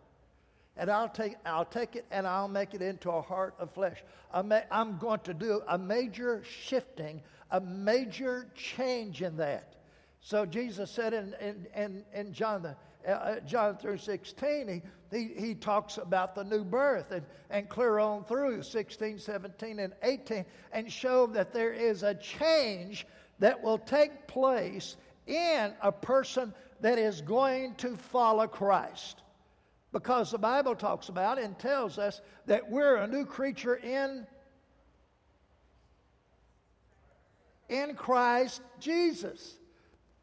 [0.77, 4.03] and I'll take, I'll take it and I'll make it into a heart of flesh.
[4.33, 9.75] I'm, I'm going to do a major shifting, a major change in that.
[10.25, 12.75] So Jesus said in, in, in, in John, the,
[13.07, 14.83] uh, uh John through 16, he,
[15.15, 19.93] he, he talks about the new birth and, and clear on through 16, 17, and
[20.03, 23.07] 18 and show that there is a change
[23.39, 24.97] that will take place
[25.27, 29.21] in a person that is going to follow Christ
[29.93, 34.27] because the Bible talks about and tells us that we're a new creature in
[37.69, 39.59] in Christ Jesus.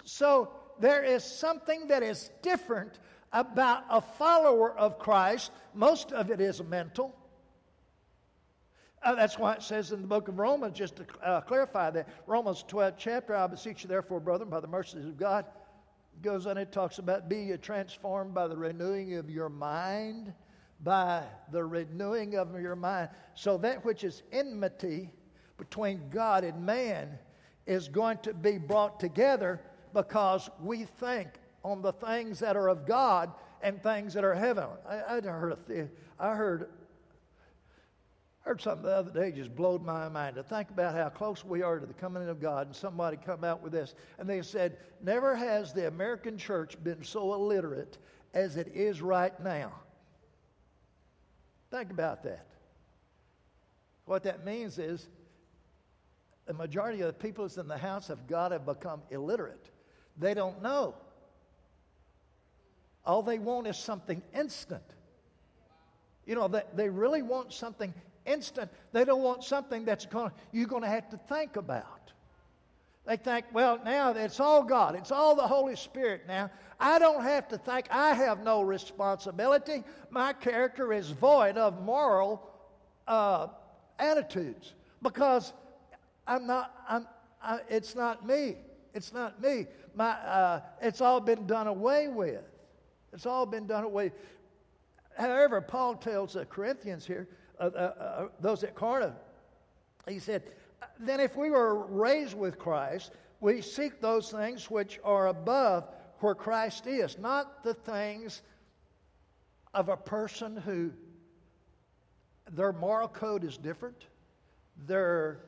[0.03, 2.99] So there is something that is different
[3.31, 5.51] about a follower of Christ.
[5.73, 7.15] Most of it is mental.
[9.03, 12.07] Uh, that's why it says in the book of Romans, just to uh, clarify that,
[12.27, 15.45] Romans 12 chapter, I beseech you therefore, brethren, by the mercies of God,
[16.21, 20.33] goes on, it talks about being transformed by the renewing of your mind,
[20.83, 23.09] by the renewing of your mind.
[23.33, 25.09] So that which is enmity
[25.57, 27.17] between God and man
[27.65, 29.61] is going to be brought together
[29.93, 31.29] because we think
[31.63, 33.31] on the things that are of God
[33.61, 34.65] and things that are heaven.
[34.87, 35.89] I, I heard,
[36.19, 36.69] I heard
[38.41, 41.61] heard something the other day just blowed my mind to think about how close we
[41.61, 42.67] are to the coming of God.
[42.67, 47.03] And somebody come out with this, and they said, "Never has the American church been
[47.03, 47.97] so illiterate
[48.33, 49.71] as it is right now."
[51.69, 52.47] Think about that.
[54.05, 55.07] What that means is
[56.45, 59.70] the majority of the people that's in the house of God have become illiterate.
[60.21, 60.93] They don't know.
[63.03, 64.83] All they want is something instant.
[66.27, 67.91] You know, they, they really want something
[68.27, 68.69] instant.
[68.93, 72.13] They don't want something that's going you're going to have to think about.
[73.07, 74.95] They think, well, now it's all God.
[74.95, 76.51] It's all the Holy Spirit now.
[76.79, 77.87] I don't have to think.
[77.89, 79.83] I have no responsibility.
[80.11, 82.47] My character is void of moral
[83.07, 83.47] uh,
[83.97, 85.51] attitudes because
[86.27, 87.07] I'm not, I'm,
[87.41, 88.57] I, it's not me.
[88.93, 89.67] It's not me.
[89.95, 92.43] My, uh, it's all been done away with.
[93.13, 94.11] It's all been done away.
[95.17, 97.27] However, Paul tells the Corinthians here,
[97.59, 99.15] uh, uh, uh, those at Corinth,
[100.07, 100.43] he said,
[100.99, 105.89] then if we were raised with Christ, we seek those things which are above
[106.19, 108.41] where Christ is, not the things
[109.73, 110.91] of a person who
[112.51, 114.05] their moral code is different,
[114.85, 115.39] their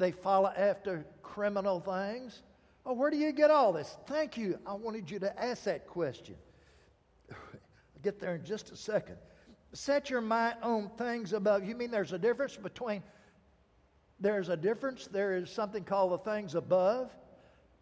[0.00, 2.42] they follow after criminal things.
[2.84, 3.96] Oh, where do you get all this?
[4.06, 4.58] Thank you.
[4.66, 6.34] I wanted you to ask that question.
[7.30, 7.36] I'll
[8.02, 9.16] get there in just a second.
[9.72, 11.64] Set your mind on things above.
[11.64, 13.02] You mean there's a difference between,
[14.18, 15.06] there's a difference?
[15.06, 17.10] There is something called the things above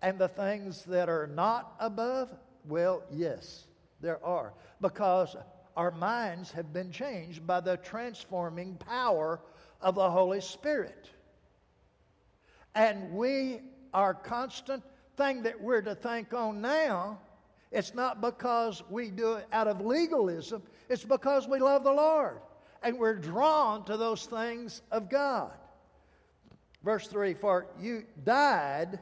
[0.02, 2.30] and the things that are not above?
[2.66, 3.66] Well, yes,
[4.00, 4.52] there are.
[4.80, 5.36] Because
[5.76, 9.40] our minds have been changed by the transforming power
[9.80, 11.08] of the Holy Spirit.
[12.78, 13.60] And we,
[13.92, 14.84] our constant
[15.16, 17.18] thing that we're to think on now,
[17.72, 22.38] it's not because we do it out of legalism, it's because we love the Lord.
[22.84, 25.50] And we're drawn to those things of God.
[26.84, 29.00] Verse 3 For you died.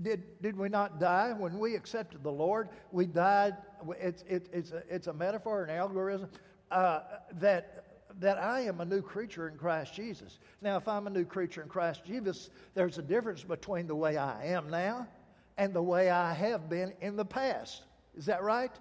[0.00, 2.70] Did, did we not die when we accepted the Lord?
[2.90, 3.54] We died.
[4.00, 6.30] It's, it, it's, a, it's a metaphor, an algorithm
[6.70, 7.00] uh,
[7.32, 7.75] that
[8.18, 10.38] that I am a new creature in Christ Jesus.
[10.62, 14.16] Now, if I'm a new creature in Christ Jesus, there's a difference between the way
[14.16, 15.06] I am now
[15.58, 17.82] and the way I have been in the past.
[18.16, 18.72] Is that right?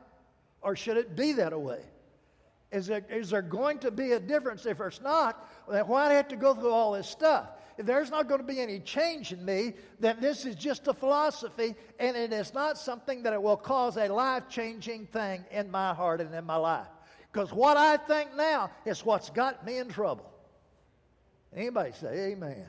[0.62, 1.82] Or should it be that way?
[2.72, 4.66] Is there, is there going to be a difference?
[4.66, 7.50] If there's not, then why do I have to go through all this stuff?
[7.78, 10.94] If there's not going to be any change in me, then this is just a
[10.94, 15.70] philosophy and it is not something that it will cause a life changing thing in
[15.70, 16.88] my heart and in my life.
[17.36, 20.32] Because what I think now is what's got me in trouble.
[21.54, 22.66] Anybody say amen?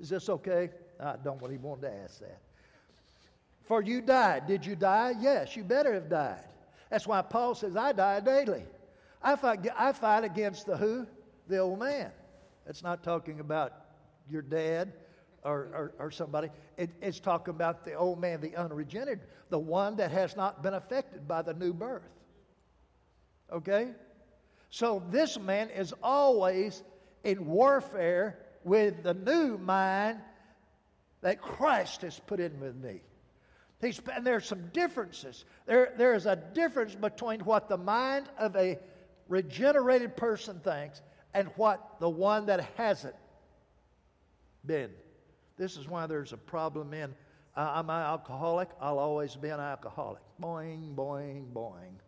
[0.00, 0.70] Is this okay?
[0.98, 2.40] I don't really want to ask that.
[3.68, 4.48] For you died.
[4.48, 5.14] Did you die?
[5.20, 6.42] Yes, you better have died.
[6.90, 8.64] That's why Paul says, I die daily.
[9.22, 11.06] I fight, I fight against the who?
[11.46, 12.10] The old man.
[12.66, 13.74] That's not talking about
[14.28, 14.92] your dad
[15.48, 16.50] or, or, or somebody.
[16.76, 19.20] It, it's talking about the old man, the unregenerated,
[19.50, 22.08] the one that has not been affected by the new birth.
[23.52, 23.90] Okay?
[24.70, 26.82] So this man is always
[27.24, 30.18] in warfare with the new mind
[31.22, 33.00] that Christ has put in with me.
[33.80, 35.44] He's, and there's some differences.
[35.66, 38.78] There, there is a difference between what the mind of a
[39.28, 41.00] regenerated person thinks
[41.32, 43.14] and what the one that hasn't
[44.64, 44.90] been.
[45.58, 47.14] This is why there's a problem in
[47.58, 50.22] I'm an alcoholic, I'll always be an alcoholic.
[50.40, 51.98] Boing, boing, boing.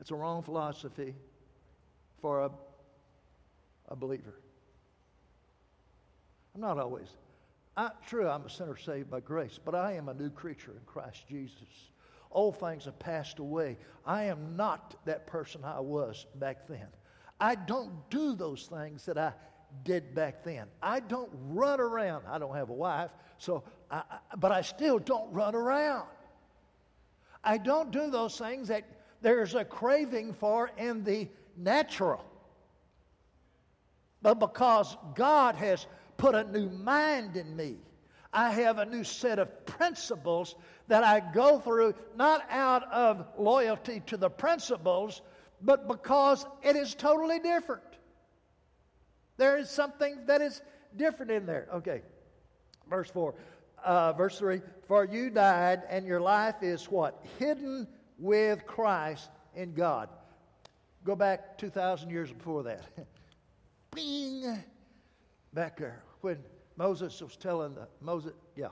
[0.00, 1.16] It's a wrong philosophy
[2.20, 2.50] for a,
[3.88, 4.38] a believer.
[6.54, 7.08] I'm not always.
[7.76, 10.84] I, true, I'm a sinner saved by grace, but I am a new creature in
[10.86, 11.90] Christ Jesus.
[12.30, 13.76] Old things have passed away.
[14.06, 16.86] I am not that person I was back then.
[17.40, 19.32] I don't do those things that I
[19.82, 20.66] did back then.
[20.82, 22.24] I don't run around.
[22.28, 24.02] I don't have a wife, so I,
[24.36, 26.06] but I still don't run around.
[27.42, 28.84] I don't do those things that
[29.20, 32.24] there's a craving for in the natural.
[34.22, 37.76] But because God has put a new mind in me.
[38.32, 40.56] I have a new set of principles
[40.88, 45.22] that I go through, not out of loyalty to the principles,
[45.62, 47.82] but because it is totally different.
[49.36, 50.62] There is something that is
[50.96, 51.68] different in there.
[51.74, 52.02] Okay,
[52.88, 53.34] verse 4.
[53.84, 57.24] Uh, verse 3 For you died, and your life is what?
[57.38, 57.86] Hidden
[58.18, 60.08] with Christ in God.
[61.04, 62.82] Go back 2,000 years before that.
[63.94, 64.64] Bing!
[65.54, 66.38] back there when
[66.76, 68.68] Moses was telling the Moses, yeah,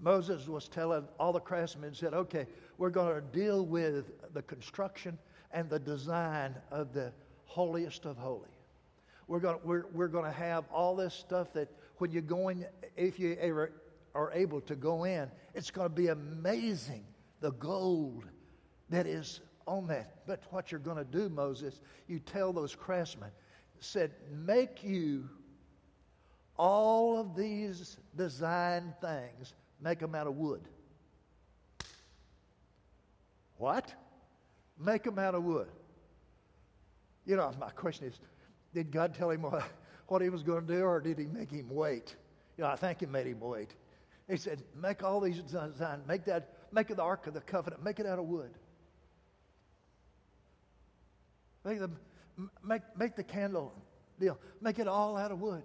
[0.00, 2.46] Moses was telling all the craftsmen said, okay,
[2.76, 5.16] we're going to deal with the construction
[5.52, 7.12] and the design of the
[7.44, 8.48] holiest of holy.
[9.28, 11.68] We're going we're, we're going to have all this stuff that
[11.98, 12.66] when you go in,
[12.96, 13.72] if you ever
[14.14, 17.04] are able to go in, it's going to be amazing
[17.40, 18.24] the gold
[18.88, 20.26] that is on that.
[20.26, 23.30] But what you're going to do, Moses, you tell those craftsmen,
[23.80, 25.28] said, make you
[26.56, 30.62] all of these design things, make them out of wood.
[33.58, 33.92] What?
[34.78, 35.68] Make them out of wood.
[37.24, 38.20] You know, my question is
[38.76, 39.62] did God tell him what,
[40.06, 42.14] what he was going to do, or did he make him wait?
[42.58, 43.74] You know, I think he made him wait.
[44.28, 48.00] He said, make all these designs, make that, make the Ark of the Covenant, make
[48.00, 48.50] it out of wood.
[51.64, 51.90] Make the,
[52.62, 53.72] make, make the candle
[54.20, 55.62] deal, make it all out of wood.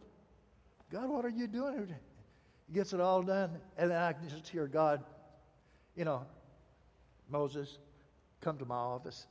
[0.89, 1.93] God, what are you doing?
[2.69, 5.03] He gets it all done, and then I can just hear God,
[5.97, 6.25] you know,
[7.29, 7.77] Moses,
[8.39, 9.27] come to my office.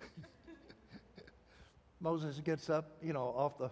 [2.04, 3.70] Moses gets up, you know, off the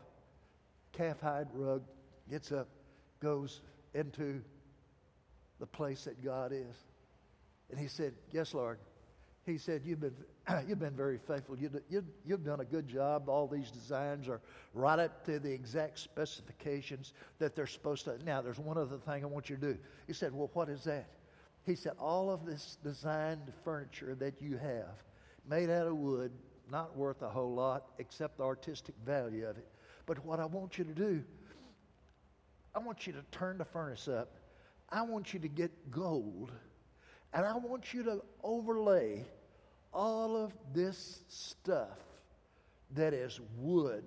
[0.93, 1.83] calf hide rug,
[2.31, 2.67] gets up,
[3.21, 3.61] goes
[3.93, 4.41] into
[5.61, 6.75] the place that God is.
[7.71, 8.79] And he said, Yes, Lord.
[9.45, 10.15] He said, You've been
[10.67, 11.59] you've been very faithful.
[11.59, 13.29] You, you, you've done a good job.
[13.29, 14.41] All these designs are
[14.73, 18.17] right up to the exact specifications that they're supposed to.
[18.25, 19.79] Now, there's one other thing I want you to do.
[20.07, 21.11] He said, Well, what is that?
[21.67, 25.05] He said, All of this designed furniture that you have,
[25.47, 26.33] made out of wood,
[26.71, 29.67] not worth a whole lot except the artistic value of it.
[30.07, 31.23] But what I want you to do,
[32.75, 34.37] I want you to turn the furnace up.
[34.89, 36.53] I want you to get gold,
[37.33, 39.25] and I want you to overlay
[39.93, 41.99] all of this stuff
[42.95, 44.05] that is wood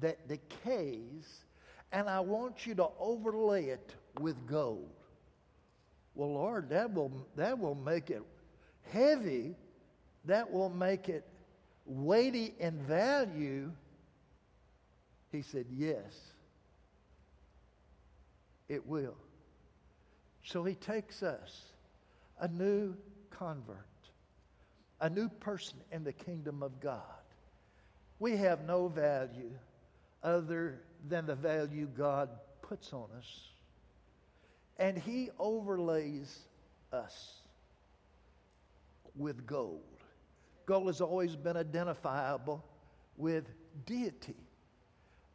[0.00, 1.44] that decays,
[1.92, 4.90] and I want you to overlay it with gold.
[6.14, 8.22] Well, Lord, that will, that will make it
[8.90, 9.54] heavy,
[10.24, 11.26] that will make it
[11.92, 13.70] weighty in value.
[15.30, 16.12] He said, Yes,
[18.68, 19.16] it will.
[20.44, 21.62] So he takes us,
[22.40, 22.94] a new
[23.30, 23.86] convert
[25.02, 27.02] a new person in the kingdom of God.
[28.20, 29.50] We have no value
[30.22, 32.30] other than the value God
[32.62, 33.48] puts on us.
[34.78, 36.38] And He overlays
[36.92, 37.32] us
[39.16, 39.82] with gold.
[40.72, 42.64] Gold has always been identifiable
[43.18, 43.44] with
[43.84, 44.38] deity.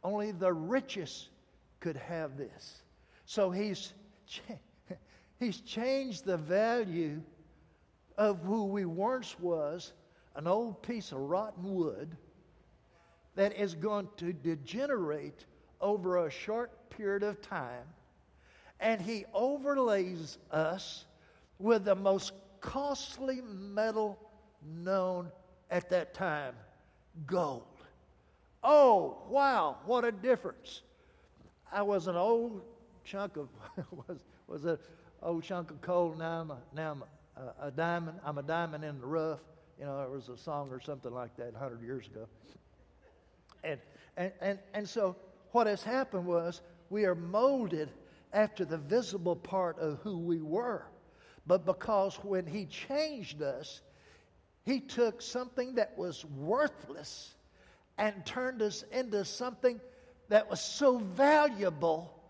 [0.02, 1.28] Only the richest
[1.78, 2.82] could have this.
[3.24, 3.92] So He's,
[5.38, 7.22] he's changed the value
[8.16, 9.92] of who we once was,
[10.34, 12.16] an old piece of rotten wood
[13.36, 15.44] that is going to degenerate
[15.80, 17.86] over a short period of time.
[18.80, 21.04] And he overlays us
[21.60, 24.18] with the most costly metal
[24.64, 25.30] known
[25.70, 26.54] at that time
[27.26, 27.64] gold.
[28.62, 30.82] Oh, wow, what a difference.
[31.72, 32.62] I was an old
[33.04, 33.48] chunk of
[34.08, 34.78] was was a
[35.22, 36.14] old chunk of coal.
[36.18, 37.04] Now I'm a, now I'm
[37.36, 38.18] a, a diamond.
[38.24, 39.40] I'm a diamond in the rough.
[39.78, 42.26] You know, there was a song or something like that 100 years ago.
[43.62, 43.78] And,
[44.16, 45.14] and, and, and so
[45.52, 47.90] what has happened was we are molded
[48.32, 50.84] after the visible part of who we were.
[51.46, 53.82] But because when He changed us,
[54.68, 57.34] He took something that was worthless
[57.96, 59.80] and turned us into something
[60.28, 62.22] that was so valuable,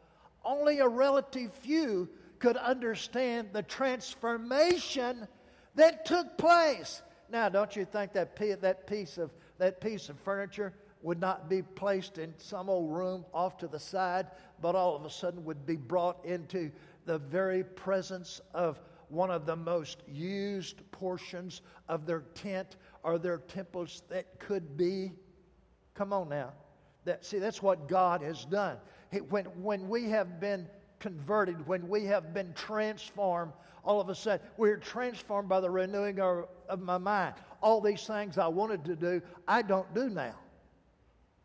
[0.44, 2.08] only a relative few
[2.38, 5.26] could understand the transformation
[5.74, 7.02] that took place.
[7.28, 10.72] Now, don't you think that, that, piece of, that piece of furniture
[11.02, 14.28] would not be placed in some old room off to the side,
[14.62, 16.70] but all of a sudden would be brought into
[17.04, 18.78] the very presence of
[19.10, 25.12] one of the most used portions of their tent or their temples that could be.
[25.94, 26.52] Come on now.
[27.04, 28.76] That, see, that's what God has done.
[29.28, 30.68] When, when we have been
[31.00, 33.52] converted, when we have been transformed,
[33.84, 37.34] all of a sudden we're transformed by the renewing of, of my mind.
[37.62, 40.34] All these things I wanted to do, I don't do now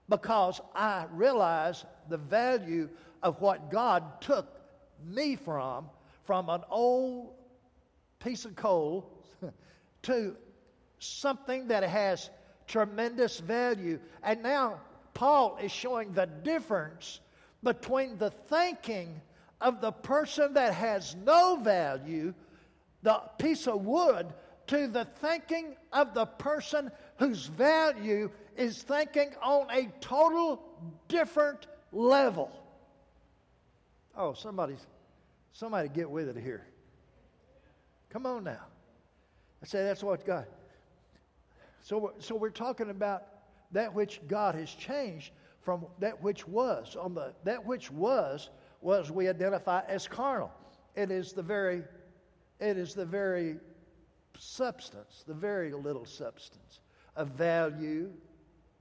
[0.10, 2.90] because I realize the value
[3.22, 4.60] of what God took
[5.06, 5.90] me from,
[6.26, 7.34] from an old
[8.24, 9.10] piece of coal
[10.04, 10.36] to
[11.00, 12.30] something that has
[12.68, 14.00] tremendous value.
[14.24, 14.80] And now
[15.14, 17.20] Paul is showing the difference
[17.62, 19.22] between the thinking
[19.62, 22.34] of the person that has no value,
[23.02, 24.28] the piece of wood,
[24.68, 30.62] to the thinking of the person whose value is thinking on a total
[31.08, 32.52] different level.
[34.16, 34.86] Oh, somebody's
[35.52, 36.66] somebody get with it here.
[38.14, 38.62] Come on now.
[39.64, 40.46] I say that's what God.
[41.82, 43.24] So, so we're talking about
[43.72, 46.96] that which God has changed from that which was.
[46.96, 48.52] On the that which was
[48.82, 50.52] was we identify as carnal.
[50.96, 51.82] It is the very,
[52.60, 53.56] it is the very
[54.38, 56.82] substance, the very little substance
[57.16, 58.12] of value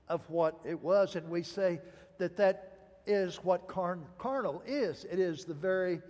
[0.09, 1.15] of what it was.
[1.15, 1.81] And we say
[2.19, 5.05] that that is what carn- carnal is.
[5.05, 6.01] It is the very,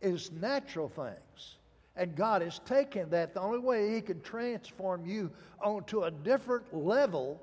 [0.00, 1.58] is natural things.
[1.96, 3.34] And God has taken that.
[3.34, 5.30] The only way He can transform you
[5.60, 7.40] onto a different level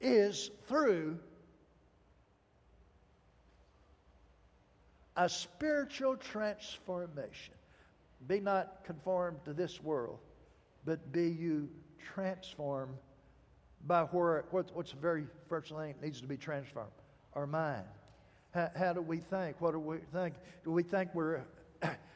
[0.00, 1.18] is through
[5.16, 7.54] a spiritual transformation.
[8.28, 10.18] Be not conformed to this world,
[10.84, 11.68] but be you
[12.14, 12.96] transformed
[13.86, 16.90] by where, what's the very first thing that needs to be transformed?
[17.34, 17.84] Our mind.
[18.52, 19.60] How, how, do we think?
[19.60, 20.34] What do we think?
[20.64, 21.40] Do we think we're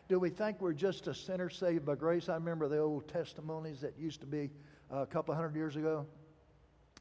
[0.09, 2.29] do we think we're just a sinner saved by grace?
[2.29, 4.51] I remember the old testimonies that used to be
[4.93, 6.07] uh, a couple hundred years ago,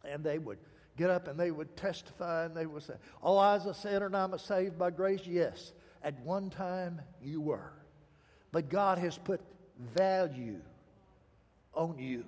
[0.03, 0.57] and they would
[0.97, 4.07] get up and they would testify and they would say, "Oh, I was a sinner
[4.07, 7.73] and I'm saved by grace." Yes, at one time you were,
[8.51, 9.41] but God has put
[9.95, 10.61] value
[11.73, 12.23] on you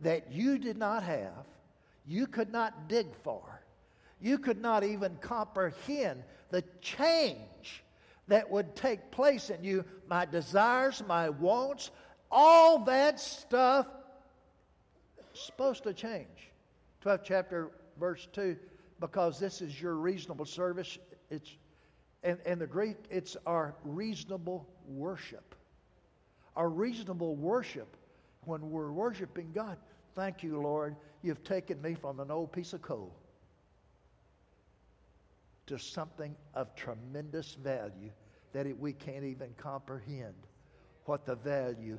[0.00, 1.46] that you did not have,
[2.06, 3.62] you could not dig for,
[4.20, 7.84] you could not even comprehend the change
[8.28, 11.90] that would take place in you, my desires, my wants,
[12.30, 13.86] all that stuff
[15.34, 16.50] supposed to change.
[17.04, 18.56] 12th chapter, verse 2,
[19.00, 20.98] because this is your reasonable service.
[21.30, 21.56] It's
[22.24, 25.56] and, and the Greek, it's our reasonable worship.
[26.54, 27.96] Our reasonable worship
[28.44, 29.76] when we're worshiping God.
[30.14, 30.94] Thank you, Lord.
[31.22, 33.12] You've taken me from an old piece of coal
[35.66, 38.10] to something of tremendous value
[38.52, 40.34] that it, we can't even comprehend
[41.04, 41.98] what the value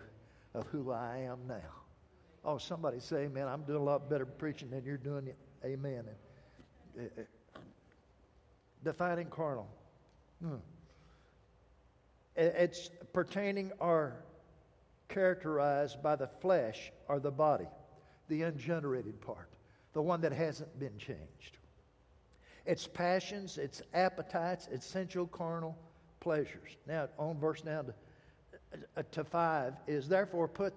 [0.53, 1.82] of who I am now.
[2.45, 3.47] Oh, somebody say amen.
[3.47, 5.38] I'm doing a lot better preaching than you're doing it.
[5.66, 6.03] Amen.
[6.97, 7.59] And, uh, uh,
[8.84, 9.68] defining carnal.
[10.41, 10.55] Hmm.
[12.36, 14.24] It's pertaining or
[15.07, 17.68] characterized by the flesh or the body
[18.28, 19.49] the ungenerated part,
[19.93, 21.57] the one that hasn't been changed.
[22.66, 25.78] Its passions, its appetites, its sensual carnal
[26.20, 26.78] pleasures.
[26.88, 27.93] Now, on verse now to,
[28.97, 30.74] uh, to 5 is therefore put,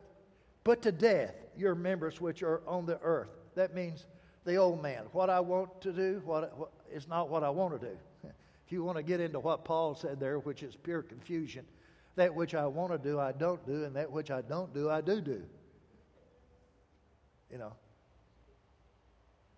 [0.65, 3.31] put to death your members which are on the earth.
[3.55, 4.07] That means
[4.45, 5.05] the old man.
[5.13, 7.97] What I want to do what, what is not what I want to do.
[8.67, 11.65] If you want to get into what Paul said there, which is pure confusion,
[12.17, 14.91] that which I want to do, I don't do, and that which I don't do,
[14.91, 15.41] I do do.
[17.49, 17.73] You know,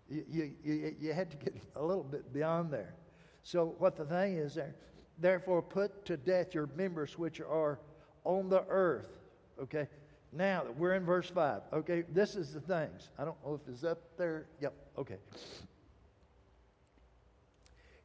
[0.09, 2.95] you, you, you had to get a little bit beyond there.
[3.43, 4.75] So, what the thing is there,
[5.17, 7.79] therefore, put to death your members which are
[8.23, 9.17] on the earth.
[9.61, 9.87] Okay?
[10.31, 11.61] Now, we're in verse 5.
[11.73, 12.03] Okay?
[12.11, 13.09] This is the things.
[13.17, 14.47] I don't know if it's up there.
[14.61, 14.73] Yep.
[14.97, 15.17] Okay.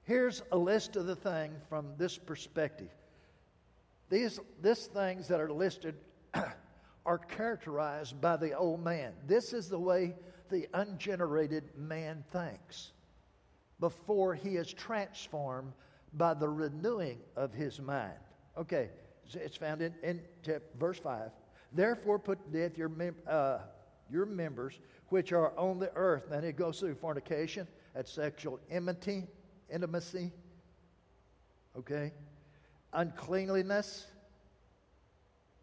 [0.05, 2.90] Here's a list of the thing from this perspective.
[4.11, 5.94] These this things that are listed
[7.07, 9.12] are characterized by the old man.
[9.26, 10.14] This is the way
[10.55, 12.92] the ungenerated man thinks
[13.80, 15.72] before he is transformed
[16.12, 18.14] by the renewing of his mind.
[18.57, 18.90] Okay,
[19.34, 20.20] it's found in, in
[20.78, 21.32] verse 5.
[21.72, 23.59] Therefore, put to death your, mem- uh,
[24.09, 24.78] your members
[25.09, 26.26] which are on the earth.
[26.30, 29.26] Then it goes through fornication, at sexual enmity,
[29.72, 30.30] intimacy,
[31.76, 32.12] okay,
[32.92, 34.07] uncleanliness,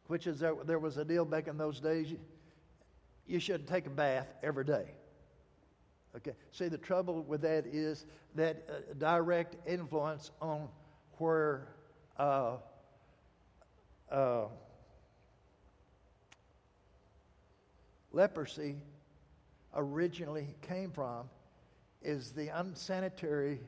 [0.08, 2.14] which is there, there was a deal back in those days.
[3.28, 4.86] You, should take a bath every day.
[6.16, 6.34] Okay.
[6.52, 8.06] See, the trouble with that is
[8.36, 10.68] that uh, direct influence on
[11.18, 11.68] where
[12.18, 12.58] uh,
[14.12, 14.46] uh,
[18.12, 18.76] leprosy
[19.74, 21.30] originally came from
[22.02, 23.62] is the unsanitary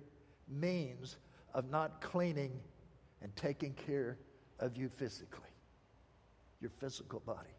[0.50, 1.18] means
[1.54, 2.52] of not cleaning
[3.22, 4.18] and taking care
[4.60, 5.50] of you physically,
[6.60, 7.50] your physical body.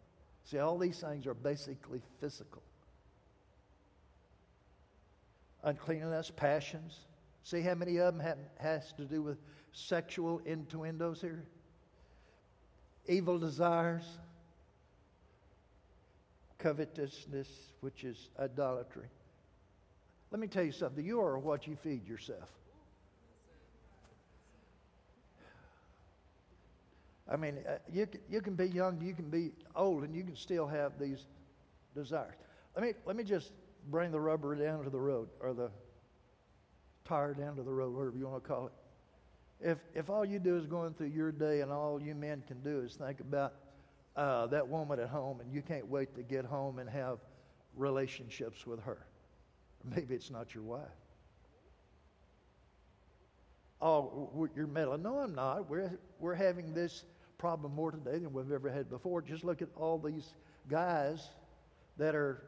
[0.45, 2.63] See, all these things are basically physical.
[5.63, 6.99] Uncleanness, passions.
[7.43, 9.39] See how many of them have, has to do with
[9.73, 11.45] sexual innuendos here?
[13.07, 14.05] Evil desires,
[16.59, 17.49] covetousness,
[17.81, 19.09] which is idolatry.
[20.31, 21.05] Let me tell you something.
[21.05, 22.51] You are what you feed yourself.
[27.31, 30.23] I mean, uh, you, can, you can be young, you can be old, and you
[30.23, 31.27] can still have these
[31.95, 32.35] desires.
[32.77, 33.53] Let me, let me just
[33.91, 35.71] bring the rubber down to the road, or the
[37.05, 38.73] tire down to the road, whatever you want to call it.
[39.61, 42.61] If, if all you do is going through your day and all you men can
[42.61, 43.55] do is think about
[44.17, 47.19] uh, that woman at home and you can't wait to get home and have
[47.75, 49.07] relationships with her,
[49.85, 50.83] maybe it's not your wife.
[53.81, 55.03] Oh, you're meddling.
[55.03, 55.69] No, I'm not.
[55.69, 57.05] We're, we're having this
[57.39, 59.23] problem more today than we've ever had before.
[59.23, 60.35] Just look at all these
[60.69, 61.29] guys
[61.97, 62.43] that are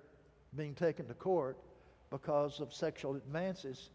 [0.56, 1.58] being taken to court
[2.10, 3.90] because of sexual advances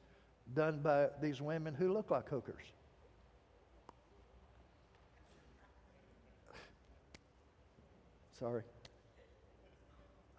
[0.55, 2.65] done by these women who look like hookers.
[8.39, 8.63] Sorry.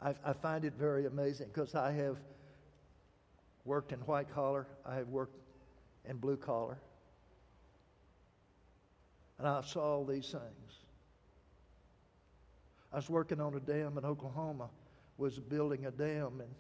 [0.03, 2.17] I, I find it very amazing because I have
[3.65, 5.37] worked in white collar, I have worked
[6.09, 6.79] in blue collar.
[9.39, 10.77] And I saw all these things.
[12.93, 14.69] I was working on a dam in Oklahoma,
[15.17, 16.51] was building a dam, and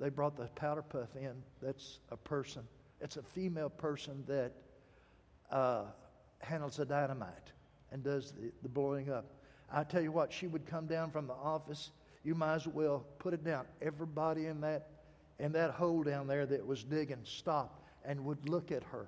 [0.00, 1.34] they brought the powder puff in.
[1.62, 2.62] That's a person.
[3.00, 4.52] It's a female person that
[5.50, 5.84] uh,
[6.40, 7.52] handles the dynamite
[7.92, 9.26] and does the, the blowing up.
[9.70, 11.90] I tell you what, she would come down from the office.
[12.24, 13.66] You might as well put it down.
[13.80, 14.88] Everybody in that
[15.38, 19.06] in that hole down there that was digging stopped and would look at her.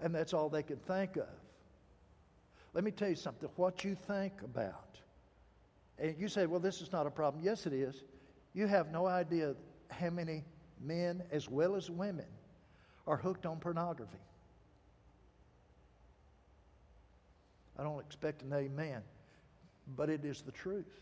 [0.00, 1.26] And that's all they could think of.
[2.76, 3.48] Let me tell you something.
[3.56, 4.98] What you think about,
[5.98, 7.42] and you say, well, this is not a problem.
[7.42, 8.04] Yes, it is.
[8.52, 9.54] You have no idea
[9.90, 10.44] how many
[10.78, 12.26] men, as well as women,
[13.06, 14.18] are hooked on pornography.
[17.78, 19.00] I don't expect an amen,
[19.96, 21.00] but it is the truth.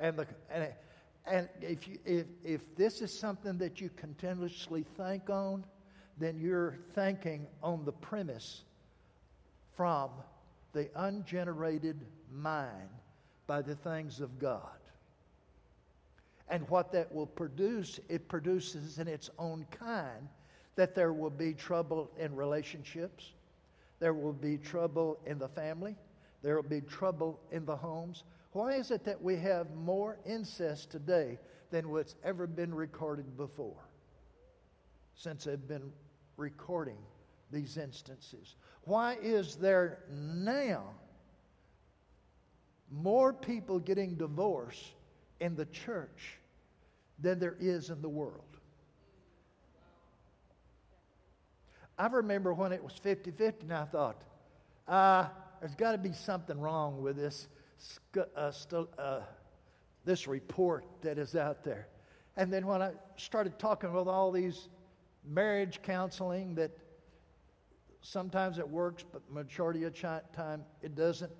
[0.00, 0.72] And, the, and,
[1.24, 5.64] and if, you, if, if this is something that you continuously think on,
[6.18, 8.64] then you're thinking on the premise
[9.76, 10.10] from
[10.72, 12.00] the ungenerated
[12.32, 12.88] mind
[13.46, 14.60] by the things of God.
[16.48, 20.28] And what that will produce, it produces in its own kind
[20.76, 23.32] that there will be trouble in relationships,
[23.98, 25.96] there will be trouble in the family,
[26.42, 28.24] there will be trouble in the homes.
[28.52, 31.38] Why is it that we have more incest today
[31.70, 33.88] than what's ever been recorded before?
[35.14, 35.90] Since they've been
[36.36, 36.98] recording
[37.50, 38.56] these instances.
[38.86, 40.84] Why is there now
[42.88, 44.94] more people getting divorced
[45.40, 46.38] in the church
[47.18, 48.44] than there is in the world?
[51.98, 54.22] I remember when it was 50 50, and I thought,
[54.86, 55.26] uh,
[55.58, 57.48] there's got to be something wrong with this,
[58.36, 59.20] uh, st- uh,
[60.04, 61.88] this report that is out there.
[62.36, 64.68] And then when I started talking with all these
[65.24, 66.70] marriage counseling that
[68.06, 71.32] sometimes it works, but majority of time it doesn't.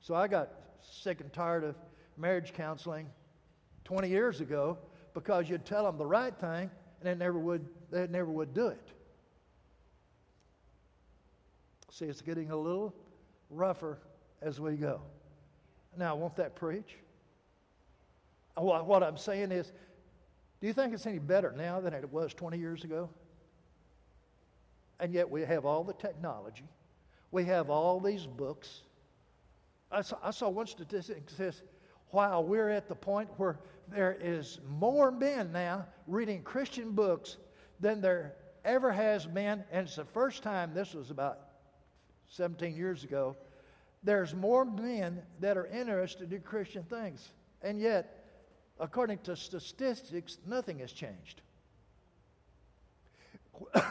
[0.00, 0.50] So I got
[0.80, 1.76] sick and tired of
[2.16, 3.06] marriage counseling
[3.84, 4.78] 20 years ago
[5.12, 6.70] because you'd tell them the right thing
[7.00, 8.80] and they never would, they never would do it.
[11.90, 12.94] See, it's getting a little
[13.50, 13.98] rougher
[14.42, 15.00] as we go.
[15.96, 16.96] Now, won't that preach?
[18.56, 19.72] What I'm saying is,
[20.60, 23.10] do you think it's any better now than it was 20 years ago?
[25.00, 26.68] And yet we have all the technology.
[27.30, 28.82] We have all these books.
[29.90, 31.62] I saw, I saw one statistic that says,
[32.10, 37.38] while we're at the point where there is more men now reading Christian books
[37.80, 38.34] than there
[38.64, 41.40] ever has been, and it's the first time, this was about
[42.28, 43.36] 17 years ago,
[44.02, 47.30] there's more men that are interested in Christian things.
[47.62, 48.24] And yet,
[48.78, 51.40] according to statistics, nothing has changed.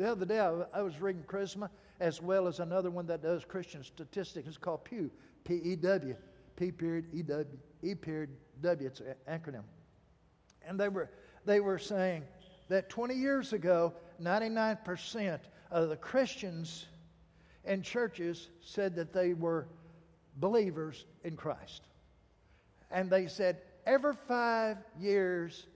[0.00, 1.68] the other day, I was reading Charisma
[2.00, 4.48] as well as another one that does Christian statistics.
[4.48, 5.10] It's called Pew,
[5.44, 6.16] P E W,
[6.56, 7.46] P period E W,
[7.82, 8.30] E period
[8.62, 8.86] W.
[8.86, 9.64] It's an acronym.
[10.66, 11.10] And they were,
[11.44, 12.22] they were saying
[12.70, 13.92] that 20 years ago,
[14.22, 15.38] 99%
[15.70, 16.86] of the Christians
[17.64, 19.68] in churches said that they were
[20.36, 21.82] believers in Christ.
[22.90, 25.66] And they said, every five years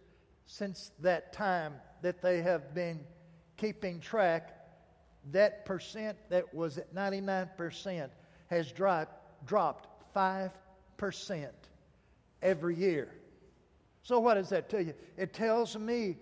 [0.46, 3.00] since that time that they have been
[3.56, 4.50] keeping track,
[5.32, 8.10] that percent that was at 99%
[8.48, 10.50] has dropped, dropped 5%
[12.42, 13.08] every year.
[14.02, 14.94] So, what does that tell you?
[15.16, 16.16] It tells me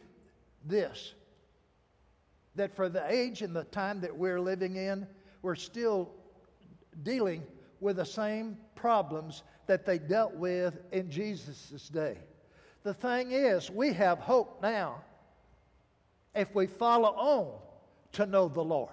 [0.64, 1.14] this
[2.54, 5.06] that for the age and the time that we're living in,
[5.40, 6.10] we're still
[7.02, 7.42] dealing
[7.80, 12.18] with the same problems that they dealt with in Jesus' day.
[12.82, 15.02] The thing is, we have hope now
[16.34, 17.58] if we follow on
[18.12, 18.90] to know the Lord.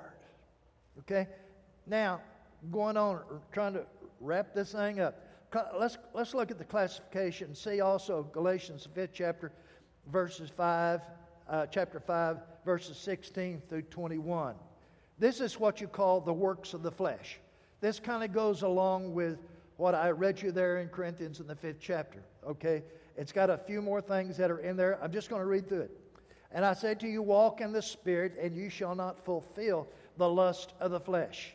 [0.99, 1.27] Okay?
[1.87, 2.21] Now,
[2.71, 3.21] going on,
[3.51, 3.85] trying to
[4.19, 5.25] wrap this thing up.
[5.77, 7.55] Let's, let's look at the classification.
[7.55, 9.51] See also Galatians 5th chapter,
[10.11, 11.01] verses 5,
[11.49, 14.55] uh, chapter 5, verses 16 through 21.
[15.17, 17.39] This is what you call the works of the flesh.
[17.81, 19.39] This kind of goes along with
[19.77, 22.21] what I read you there in Corinthians in the fifth chapter.
[22.45, 22.83] Okay?
[23.17, 25.01] It's got a few more things that are in there.
[25.01, 25.91] I'm just going to read through it.
[26.51, 29.87] And I say to you, walk in the Spirit, and you shall not fulfill
[30.17, 31.53] the lust of the flesh.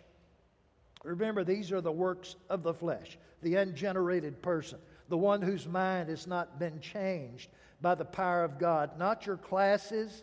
[1.03, 4.79] Remember, these are the works of the flesh, the ungenerated person,
[5.09, 7.51] the one whose mind has not been changed
[7.83, 8.99] by the power of God.
[8.99, 10.23] Not your classes,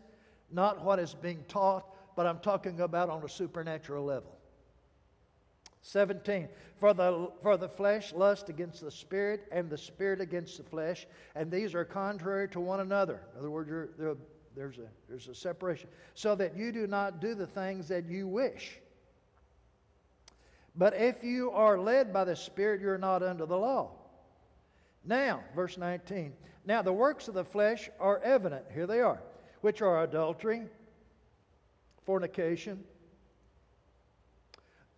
[0.51, 4.35] not what is being taught, but I'm talking about on a supernatural level.
[5.83, 6.47] 17
[6.79, 11.07] for the for the flesh lust against the spirit and the spirit against the flesh
[11.35, 13.89] and these are contrary to one another in other words
[14.55, 18.27] there's a there's a separation so that you do not do the things that you
[18.27, 18.79] wish
[20.75, 23.91] but if you are led by the Spirit, you're not under the law.
[25.03, 26.33] Now, verse 19.
[26.65, 28.65] Now, the works of the flesh are evident.
[28.73, 29.21] Here they are,
[29.61, 30.63] which are adultery,
[32.05, 32.83] fornication,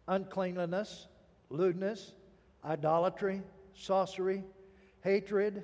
[0.07, 1.07] uncleanliness,
[1.49, 2.13] lewdness,
[2.65, 3.41] idolatry,
[3.73, 4.43] sorcery,
[5.01, 5.63] hatred,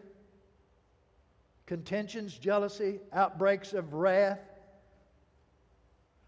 [1.69, 4.39] contentions, jealousy, outbreaks of wrath.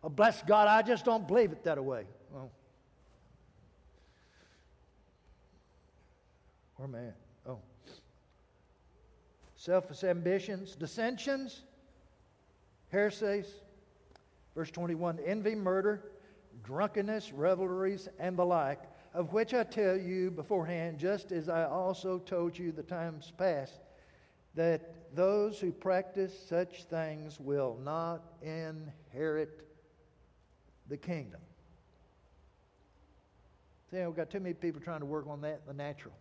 [0.03, 2.03] Oh, bless God, I just don't believe it that way.
[2.31, 2.51] Well,
[6.79, 7.15] I at?
[7.47, 7.57] Oh.
[9.55, 11.63] Selfish ambitions, dissensions,
[12.91, 13.47] heresies.
[14.53, 16.03] Verse 21 envy, murder,
[16.63, 18.83] drunkenness, revelries, and the like,
[19.15, 23.79] of which I tell you beforehand, just as I also told you the times past,
[24.53, 29.67] that those who practice such things will not inherit
[30.87, 31.41] the kingdom.
[33.89, 36.13] See, we've got too many people trying to work on that in the natural.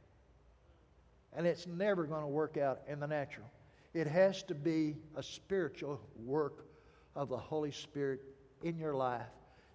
[1.32, 3.46] And it's never going to work out in the natural.
[3.94, 6.66] It has to be a spiritual work
[7.14, 8.20] of the Holy Spirit
[8.62, 9.22] in your life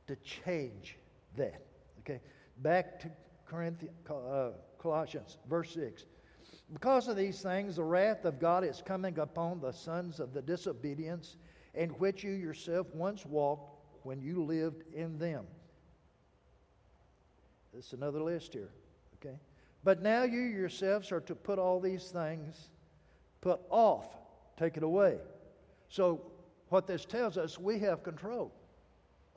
[0.07, 0.97] to change
[1.37, 1.65] that.
[1.99, 2.19] Okay?
[2.57, 3.11] Back to
[3.45, 6.05] Corinthians, uh, Colossians, verse 6.
[6.73, 10.41] Because of these things, the wrath of God is coming upon the sons of the
[10.41, 11.37] disobedience,
[11.73, 15.45] in which you yourself once walked when you lived in them.
[17.73, 18.69] This is another list here.
[19.15, 19.35] Okay?
[19.83, 22.69] But now you yourselves are to put all these things,
[23.41, 24.07] put off,
[24.57, 25.17] take it away.
[25.89, 26.21] So,
[26.69, 28.51] what this tells us, we have control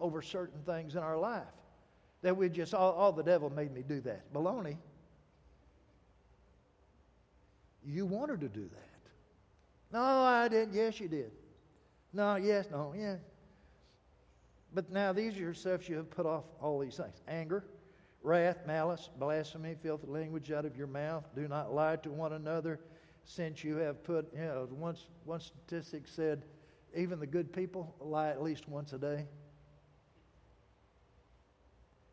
[0.00, 1.42] over certain things in our life.
[2.22, 4.32] That we just, all, all the devil made me do that.
[4.32, 4.78] Baloney.
[7.88, 9.10] You wanted to do that.
[9.90, 10.74] No, I didn't.
[10.74, 11.30] Yes, you did.
[12.12, 13.16] No, yes, no, yeah.
[14.74, 17.64] But now these are yourselves you have put off all these things anger,
[18.22, 21.24] wrath, malice, blasphemy, filthy language out of your mouth.
[21.34, 22.78] Do not lie to one another,
[23.24, 26.44] since you have put, you know, one, one statistic said,
[26.94, 29.24] even the good people lie at least once a day.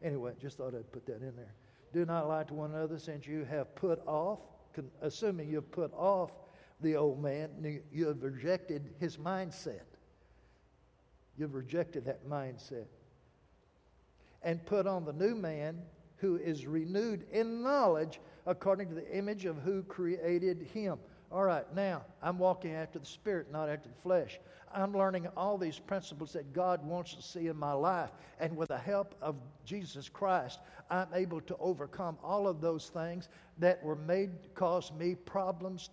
[0.01, 1.53] Anyway, just thought I'd put that in there.
[1.91, 4.39] Do not lie to one another, since you have put off,
[5.01, 6.31] assuming you've put off
[6.81, 9.81] the old man, you have rejected his mindset.
[11.37, 12.87] You've rejected that mindset.
[14.41, 15.81] and put on the new man
[16.17, 20.99] who is renewed in knowledge according to the image of who created him.
[21.35, 24.39] All right, now I'm walking after the Spirit, not after the flesh.
[24.73, 28.11] I'm learning all these principles that God wants to see in my life.
[28.39, 33.27] And with the help of Jesus Christ, I'm able to overcome all of those things
[33.57, 35.89] that were made cause me problems,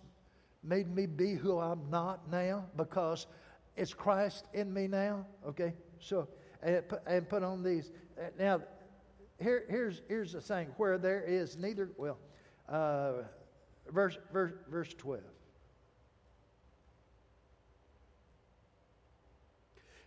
[0.63, 3.27] made me be who I'm not now because
[3.75, 5.25] it's Christ in me now.
[5.45, 5.73] Okay?
[5.99, 6.29] So,
[6.61, 7.91] and put, and put on these.
[8.39, 8.61] Now,
[9.41, 12.17] here, here's, here's the thing where there is neither, well,
[12.69, 13.23] uh,
[13.91, 15.21] verse, verse, verse 12.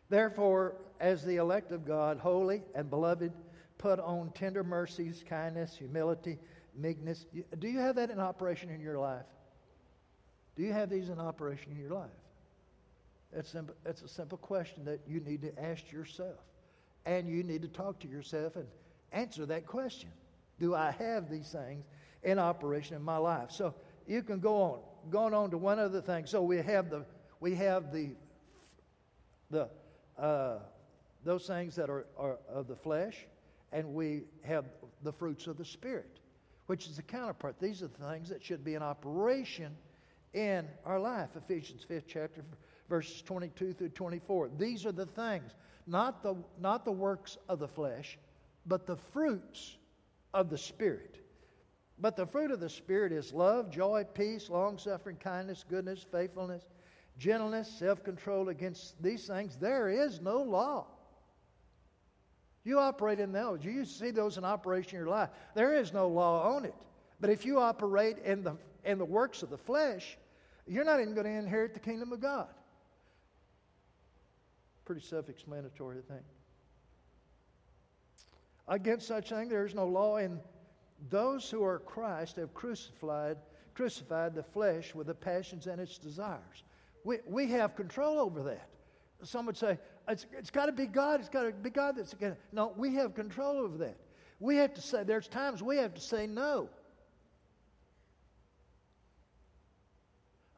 [0.08, 3.32] Therefore, as the elect of God, holy and beloved,
[3.78, 6.38] put on tender mercies, kindness, humility,
[6.74, 7.26] meekness.
[7.58, 9.26] Do you have that in operation in your life?
[10.56, 12.10] Do you have these in operation in your life?
[13.32, 16.38] That's, simple, a simple question that you need to ask yourself.
[17.04, 18.66] And you need to talk to yourself and
[19.12, 20.10] answer that question.
[20.58, 21.84] Do I have these things
[22.22, 23.50] in operation in my life?
[23.50, 23.74] So
[24.06, 24.78] you can go on.
[25.10, 26.26] Going on to one other thing.
[26.26, 27.04] So we have the
[27.38, 28.10] we have the
[29.50, 29.68] the
[30.18, 30.58] uh,
[31.24, 33.26] those things that are, are of the flesh,
[33.72, 34.64] and we have
[35.02, 36.20] the fruits of the Spirit,
[36.66, 37.56] which is the counterpart.
[37.60, 39.76] These are the things that should be in operation
[40.32, 41.30] in our life.
[41.36, 42.42] Ephesians 5th chapter,
[42.88, 44.50] verses 22 through 24.
[44.58, 45.52] These are the things,
[45.86, 48.18] not the, not the works of the flesh,
[48.66, 49.76] but the fruits
[50.32, 51.20] of the Spirit.
[51.98, 56.66] But the fruit of the Spirit is love, joy, peace, long suffering, kindness, goodness, faithfulness
[57.18, 60.86] gentleness, self control against these things, there is no law.
[62.64, 63.64] You operate in those.
[63.64, 65.28] You see those in operation in your life.
[65.54, 66.74] There is no law on it.
[67.20, 70.18] But if you operate in the, in the works of the flesh,
[70.66, 72.48] you're not even going to inherit the kingdom of God.
[74.84, 76.24] Pretty self explanatory, I think.
[78.68, 80.40] Against such thing, there is no law, and
[81.08, 83.36] those who are Christ have crucified,
[83.74, 86.64] crucified the flesh with the passions and its desires.
[87.06, 88.68] We, we have control over that.
[89.22, 89.78] Some would say,
[90.08, 91.20] it's, it's got to be God.
[91.20, 92.38] It's got to be God that's going to.
[92.50, 93.96] No, we have control over that.
[94.40, 96.68] We have to say, there's times we have to say no.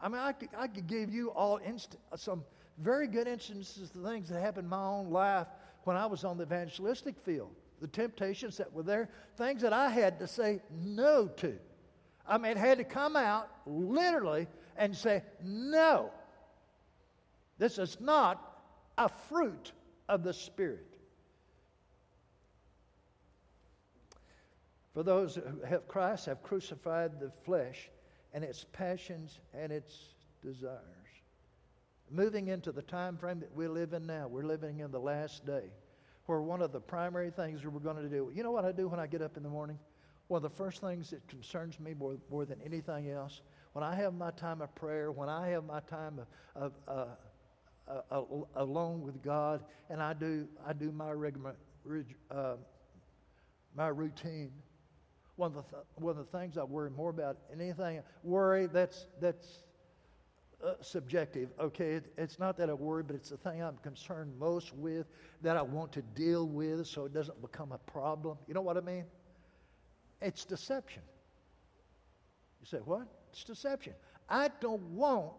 [0.00, 2.42] I mean, I could, I could give you all inst- some
[2.78, 5.48] very good instances of things that happened in my own life
[5.84, 7.50] when I was on the evangelistic field.
[7.82, 11.58] The temptations that were there, things that I had to say no to.
[12.26, 14.46] I mean, it had to come out literally
[14.78, 16.10] and say, no.
[17.58, 18.62] This is not
[18.96, 19.72] a fruit
[20.08, 20.86] of the Spirit.
[24.94, 27.90] For those who have Christ have crucified the flesh
[28.32, 30.82] and its passions and its desires.
[32.10, 35.44] Moving into the time frame that we live in now, we're living in the last
[35.44, 35.70] day,
[36.26, 38.88] where one of the primary things we're going to do, you know what I do
[38.88, 39.78] when I get up in the morning?
[40.28, 43.42] One of the first things that concerns me more, more than anything else,
[43.72, 46.26] when I have my time of prayer, when I have my time of,
[46.62, 47.04] of uh,
[47.88, 48.22] uh,
[48.56, 51.56] alone with God, and I do I do my regular
[52.30, 52.54] uh,
[53.74, 54.50] my routine.
[55.36, 58.66] One of the th- one of the things I worry more about than anything worry
[58.66, 59.62] that's that's
[60.64, 61.50] uh, subjective.
[61.60, 65.06] Okay, it, it's not that I worry, but it's the thing I'm concerned most with
[65.42, 68.38] that I want to deal with, so it doesn't become a problem.
[68.48, 69.04] You know what I mean?
[70.20, 71.02] It's deception.
[72.60, 73.06] You say what?
[73.30, 73.94] It's deception.
[74.28, 75.32] I don't want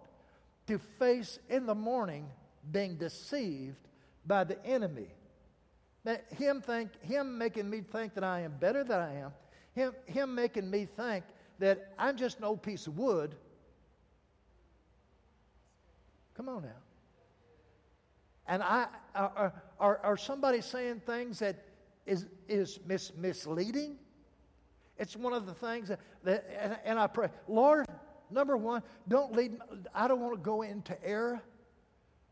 [0.68, 2.28] to face in the morning
[2.72, 3.88] being deceived
[4.26, 5.08] by the enemy.
[6.04, 9.32] That him think him making me think that I am better than I am,
[9.74, 11.26] him, him making me think
[11.60, 13.36] that I'm just an old piece of wood.
[16.36, 16.70] Come on now.
[18.48, 21.66] And I are, are, are somebody saying things that
[22.06, 23.98] is, is mis, misleading?
[24.98, 27.86] It's one of the things that, that and, and I pray, Lord,
[28.32, 29.58] number one, don't lead,
[29.94, 31.42] I don't want to go into error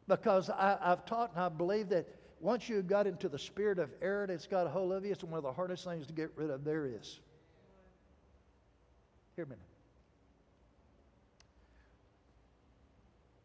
[0.08, 2.08] because I, have taught and I believe that
[2.40, 5.24] once you've got into the spirit of error that's got a hold of you, it's
[5.24, 7.20] one of the hardest things to get rid of there is.
[9.36, 9.56] Hear me.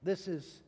[0.02, 0.60] This is,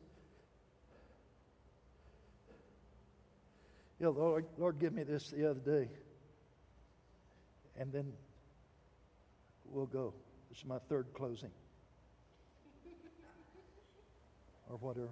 [3.99, 5.89] you know, Lord, Lord, give me this the other day.
[7.77, 8.13] And then
[9.65, 10.13] we'll go.
[10.49, 11.51] This is my third closing.
[14.69, 15.09] or whatever.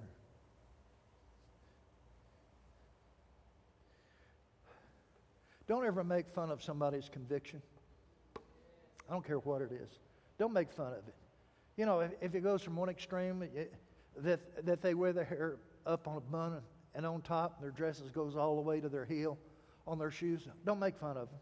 [5.67, 7.61] Don't ever make fun of somebody's conviction.
[9.09, 9.89] I don't care what it is.
[10.37, 11.15] Don't make fun of it.
[11.77, 13.73] You know, if, if it goes from one extreme, it,
[14.17, 16.61] that, that they wear their hair up on a bun
[16.95, 19.37] and on top, their dresses goes all the way to their heel,
[19.87, 20.47] on their shoes.
[20.65, 21.39] Don't make fun of them.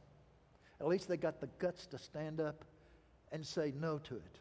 [0.79, 2.63] At least they got the guts to stand up
[3.31, 4.39] and say no to it.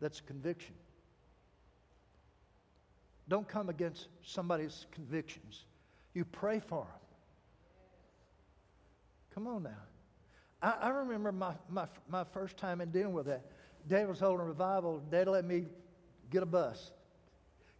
[0.00, 0.74] That's conviction.
[3.28, 5.64] Don't come against somebody's convictions.
[6.14, 7.00] You pray for them.
[9.34, 9.70] Come on now.
[10.62, 13.44] I, I remember my, my, my first time in dealing with that.
[13.88, 15.02] Dad was holding a revival.
[15.10, 15.66] Dad let me
[16.30, 16.92] get a bus.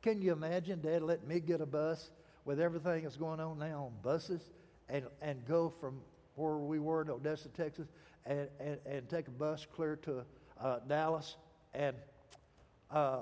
[0.03, 2.11] Can you imagine Dad letting me get a bus
[2.45, 4.41] with everything that's going on now on buses
[4.89, 6.01] and, and go from
[6.37, 7.89] where we were in Odessa, Texas,
[8.25, 10.25] and, and, and take a bus clear to
[10.61, 11.37] uh, Dallas.
[11.75, 11.95] And
[12.91, 13.21] uh,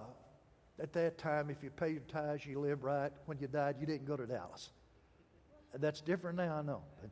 [0.81, 3.11] at that time, if you paid your tithes, you lived right.
[3.27, 4.71] When you died, you didn't go to Dallas.
[5.81, 6.83] That's different now, I know.
[7.01, 7.11] But,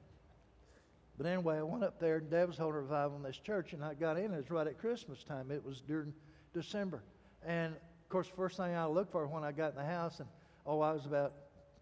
[1.19, 3.73] but anyway, I went up there, and Dad was holding a revival in this church,
[3.73, 4.33] and I got in.
[4.33, 5.51] It was right at Christmas time.
[5.51, 6.13] It was during
[6.53, 7.03] December.
[7.45, 10.21] And, of course, the first thing I looked for when I got in the house,
[10.21, 10.29] and,
[10.67, 11.33] oh, I was about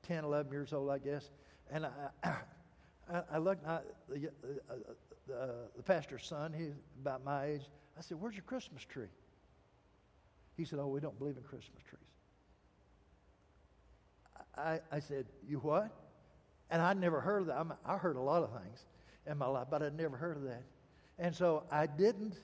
[0.03, 1.31] 10, 11 years old, I guess.
[1.71, 1.91] And I,
[3.13, 4.29] I, I looked, I, the,
[4.71, 4.75] uh,
[5.27, 7.63] the, the pastor's son, he's about my age.
[7.97, 9.09] I said, Where's your Christmas tree?
[10.57, 12.01] He said, Oh, we don't believe in Christmas trees.
[14.57, 15.91] I, I said, You what?
[16.71, 17.67] And I'd never heard of that.
[17.87, 18.85] I, I heard a lot of things
[19.27, 20.63] in my life, but I'd never heard of that.
[21.19, 22.37] And so I didn't.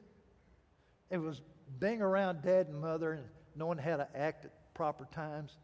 [1.11, 1.43] It was
[1.79, 3.25] being around dad and mother and
[3.57, 5.57] knowing how to act at proper times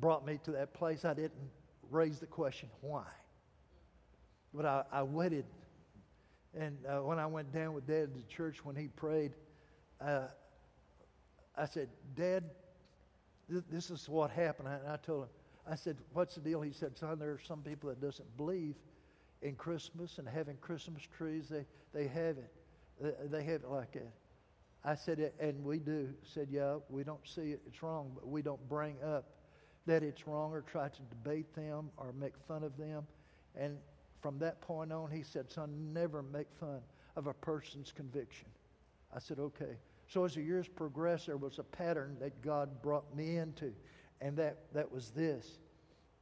[0.00, 1.04] brought me to that place.
[1.04, 1.50] I didn't
[1.90, 3.04] raise the question, why?
[4.52, 5.44] But I, I waited.
[6.58, 9.32] And uh, when I went down with dad to church when he prayed,
[10.00, 10.28] uh,
[11.56, 12.44] I said, Dad,
[13.50, 14.68] th- this is what happened.
[14.68, 15.28] And I told him,
[15.70, 16.62] I said, what's the deal?
[16.62, 18.74] He said, son, there are some people that doesn't believe
[19.42, 21.48] in Christmas and having Christmas trees.
[21.48, 22.52] They, they have it.
[23.30, 24.12] They, have it like that.
[24.84, 26.08] I said, and we do.
[26.22, 27.60] Said, yeah, we don't see it.
[27.66, 29.26] It's wrong, but we don't bring up
[29.86, 33.06] that it's wrong or try to debate them or make fun of them.
[33.58, 33.78] And
[34.20, 36.80] from that point on, he said, son, never make fun
[37.16, 38.48] of a person's conviction.
[39.14, 39.76] I said, okay.
[40.08, 43.72] So as the years progressed, there was a pattern that God brought me into,
[44.20, 45.58] and that, that was this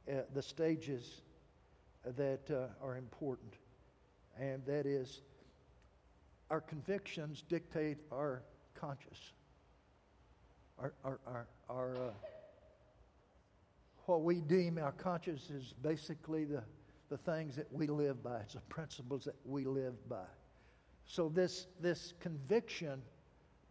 [0.09, 1.21] uh, the stages
[2.15, 3.55] that uh, are important.
[4.39, 5.21] And that is,
[6.49, 8.43] our convictions dictate our
[8.73, 9.33] conscience.
[10.79, 12.11] Our, our, our, our uh,
[14.05, 16.63] what we deem our conscience is basically the,
[17.09, 18.39] the things that we live by.
[18.39, 20.23] It's the principles that we live by.
[21.05, 23.01] So this, this conviction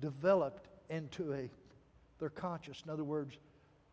[0.01, 1.49] developed into a
[2.19, 2.83] their conscious.
[2.85, 3.37] In other words,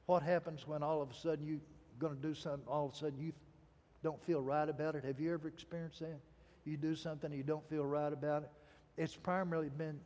[0.06, 1.60] what happens when all of a sudden you're
[1.99, 3.34] going to do something, all of a sudden you
[4.04, 5.04] don't feel right about it?
[5.04, 6.20] Have you ever experienced that?
[6.66, 8.49] You do something and you don't feel right about it.
[8.97, 9.99] It's primarily been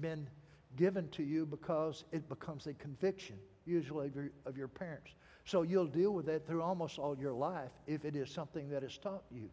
[0.00, 0.28] been
[0.76, 5.12] given to you because it becomes a conviction, usually of your, of your parents.
[5.44, 8.82] So you'll deal with that through almost all your life if it is something that
[8.82, 9.48] is taught you.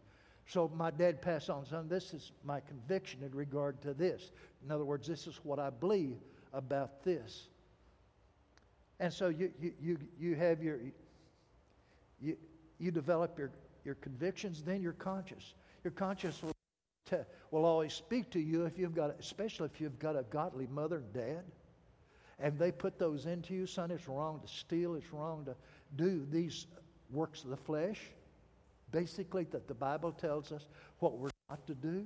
[0.47, 4.31] So my dad passed on, son, this is my conviction in regard to this.
[4.65, 6.17] In other words, this is what I believe
[6.51, 7.47] about this.
[8.99, 10.79] And so you, you, you, you have your,
[12.21, 12.37] you,
[12.79, 13.51] you develop your,
[13.85, 15.53] your convictions, then your conscience.
[15.83, 16.53] Your conscience will,
[17.09, 20.67] te- will always speak to you if you've got, especially if you've got a godly
[20.67, 21.43] mother and dad.
[22.39, 25.55] And they put those into you, son, it's wrong to steal, it's wrong to
[25.95, 26.67] do these
[27.11, 27.99] works of the flesh
[28.93, 30.67] basically that the Bible tells us
[30.99, 32.05] what we're not to do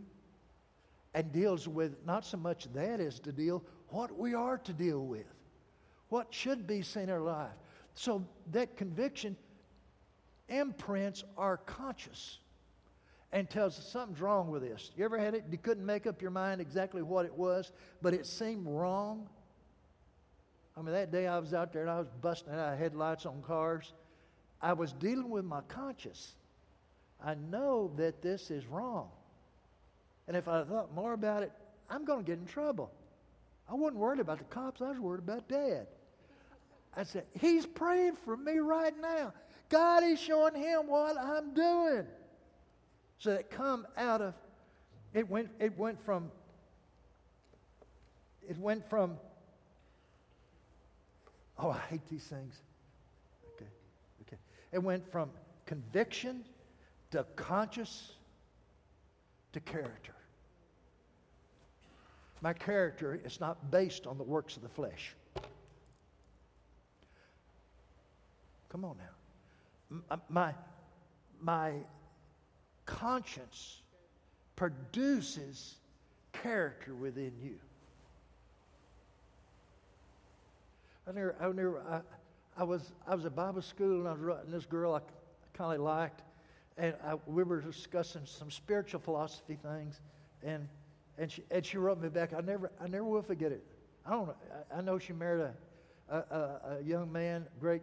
[1.14, 5.06] and deals with not so much that as to deal what we are to deal
[5.06, 5.26] with,
[6.10, 7.52] what should be seen in our life.
[7.94, 9.36] So that conviction
[10.50, 12.40] imprints our conscience
[13.32, 14.92] and tells us something's wrong with this.
[14.96, 15.46] You ever had it?
[15.52, 17.72] You couldn't make up your mind exactly what it was,
[18.02, 19.28] but it seemed wrong.
[20.78, 23.42] I mean, that day I was out there and I was busting out headlights on
[23.42, 23.94] cars.
[24.62, 26.36] I was dealing with my conscience.
[27.24, 29.10] I know that this is wrong.
[30.28, 31.52] And if I thought more about it,
[31.90, 32.92] I'm going to get in trouble.
[33.70, 35.88] I wasn't worried about the cops, I was worried about Dad.
[36.98, 39.32] I said, He's praying for me right now.
[39.70, 42.06] God is showing him what I'm doing.
[43.20, 44.34] So it come out of
[45.14, 46.32] it went it went from
[48.48, 49.18] it went from
[51.60, 52.56] oh I hate these things.
[53.56, 53.70] Okay.
[54.22, 54.38] Okay.
[54.72, 55.30] It went from
[55.66, 56.46] conviction
[57.12, 58.14] to conscious
[59.54, 60.14] to character.
[62.42, 65.16] My character is not based on the works of the flesh.
[68.78, 70.02] Come on now.
[70.12, 70.54] Uh, my,
[71.42, 71.74] my
[72.86, 73.82] conscience
[74.56, 75.78] produces
[76.32, 77.56] character within you.
[81.08, 82.02] I never, I never, I,
[82.56, 84.94] I was, I was at Bible school and I was writing this girl.
[84.94, 85.00] I
[85.58, 86.22] kind of liked.
[86.78, 90.02] And I, we were discussing some spiritual philosophy things.
[90.44, 90.68] And,
[91.18, 92.32] and, she, and she wrote me back.
[92.32, 93.64] I never, I never will forget it.
[94.06, 94.30] I don't.
[94.72, 95.48] I, I know she married
[96.12, 97.82] a, a, a young man, great,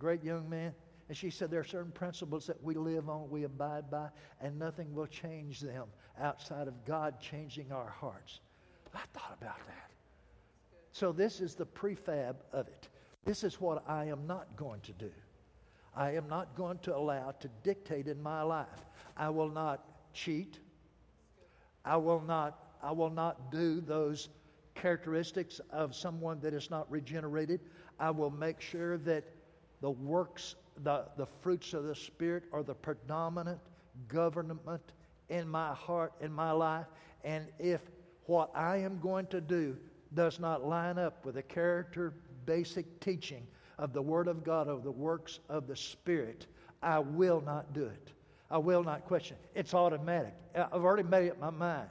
[0.00, 0.74] great young man.
[1.08, 4.08] And she said there are certain principles that we live on, we abide by,
[4.40, 5.84] and nothing will change them
[6.20, 8.40] outside of God changing our hearts.
[8.94, 9.90] I thought about that.
[10.92, 12.88] So, this is the prefab of it.
[13.24, 15.10] This is what I am not going to do.
[15.94, 18.66] I am not going to allow to dictate in my life.
[19.16, 20.58] I will not cheat.
[21.84, 24.28] I will not, I will not do those
[24.74, 27.60] characteristics of someone that is not regenerated.
[27.98, 29.24] I will make sure that
[29.80, 33.58] the works the, the fruits of the Spirit are the predominant
[34.08, 34.92] government
[35.28, 36.86] in my heart, in my life.
[37.24, 37.80] And if
[38.26, 39.76] what I am going to do
[40.14, 42.14] does not line up with the character
[42.46, 43.46] basic teaching
[43.78, 46.46] of the Word of God, of the works of the Spirit,
[46.82, 48.12] I will not do it.
[48.50, 49.36] I will not question.
[49.54, 50.34] It's automatic.
[50.54, 51.88] I've already made up my mind.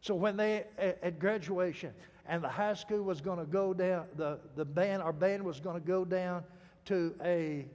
[0.00, 1.92] So when they at graduation
[2.26, 5.60] and the high school was going to go down, the, the band, our band was
[5.60, 6.44] going to go down
[6.86, 7.66] to a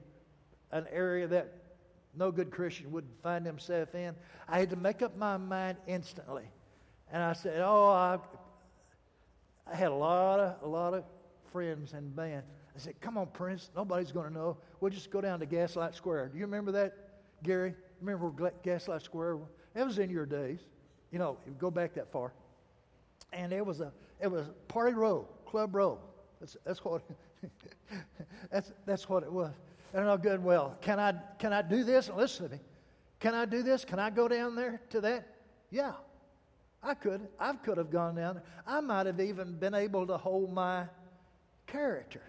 [0.72, 1.54] an area that
[2.16, 4.16] no good Christian would find himself in.
[4.48, 6.46] I had to make up my mind instantly.
[7.12, 8.20] And I said, Oh, I,
[9.72, 11.04] I had a lot of, a lot of
[11.52, 12.44] friends in band.
[12.76, 13.70] I said, Come on, Prince.
[13.76, 14.58] Nobody's going to know.
[14.80, 16.30] We'll just go down to Gaslight Square.
[16.30, 16.94] Do you remember that,
[17.44, 17.74] Gary?
[18.02, 19.40] Remember Gaslight Square?
[19.76, 20.60] It was in your days.
[21.12, 22.34] You know, go back that far.
[23.34, 26.00] And it was a it was party row, club row.
[26.40, 27.02] That's, that's what
[28.52, 29.54] that's that's what it was.
[29.94, 32.10] And I good well, can I, can I do this?
[32.16, 32.62] Listen to me.
[33.20, 33.84] Can I do this?
[33.84, 35.28] Can I go down there to that?
[35.72, 35.94] Yeah,
[36.82, 37.28] I could.
[37.40, 38.44] I could have gone down there.
[38.66, 40.86] I might have even been able to hold my
[41.68, 42.22] character.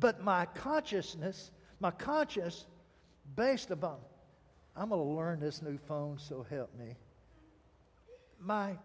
[0.00, 2.66] But my consciousness, my conscience,
[3.36, 3.98] based upon,
[4.76, 6.96] I'm going to learn this new phone, so help me.
[8.40, 8.76] My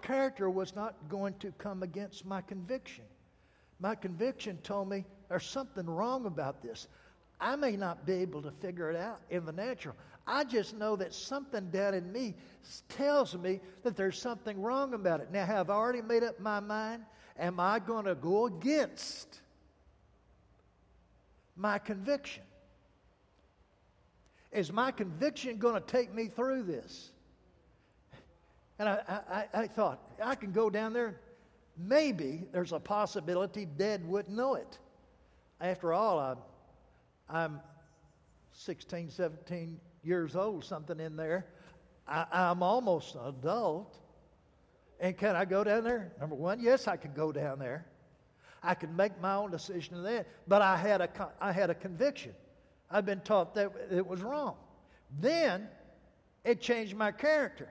[0.00, 3.04] character was not going to come against my conviction.
[3.78, 6.88] My conviction told me there's something wrong about this.
[7.40, 9.94] I may not be able to figure it out in the natural.
[10.26, 12.34] I just know that something down in me
[12.88, 15.30] tells me that there's something wrong about it.
[15.30, 17.04] Now, have I already made up my mind?
[17.38, 19.40] Am I going to go against
[21.54, 22.42] my conviction?
[24.50, 27.10] Is my conviction going to take me through this?
[28.78, 31.20] And I, I, I thought, I can go down there.
[31.76, 34.78] Maybe there's a possibility Dad wouldn't know it.
[35.60, 36.38] After all, I'm,
[37.28, 37.60] I'm
[38.52, 41.46] 16, 17 years old, something in there.
[42.08, 43.98] I, I'm almost an adult.
[45.00, 46.12] And can I go down there?
[46.20, 47.86] Number one, yes, I can go down there.
[48.62, 50.26] I can make my own decision of that.
[50.48, 51.08] But I had a,
[51.40, 52.32] I had a conviction.
[52.90, 54.56] I've been taught that it was wrong.
[55.20, 55.68] Then
[56.44, 57.68] it changed my character.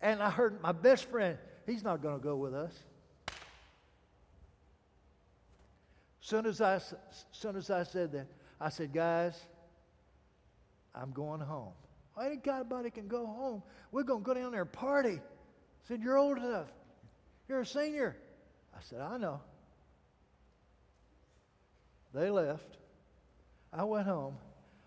[0.00, 2.74] And I heard my best friend, he's not going to go with us.
[6.24, 6.80] Soon as I,
[7.32, 8.26] soon as I said that,
[8.58, 9.38] I said, guys,
[10.94, 11.74] I'm going home.
[12.18, 13.62] Ain't anybody can go home.
[13.92, 15.20] We're going to go down there and party.
[15.20, 16.68] I said, you're old enough.
[17.46, 18.16] You're a senior.
[18.74, 19.42] I said, I know.
[22.14, 22.78] They left.
[23.70, 24.38] I went home,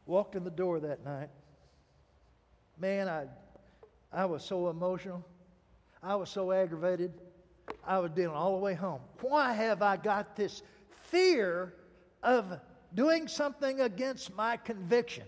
[0.08, 1.30] walked in the door that night.
[2.80, 3.26] Man, I,
[4.12, 5.24] I was so emotional.
[6.02, 7.14] I was so aggravated.
[7.86, 9.02] I was dealing all the way home.
[9.22, 10.64] Why have I got this
[11.08, 11.74] fear
[12.24, 12.60] of
[12.94, 15.26] doing something against my conviction.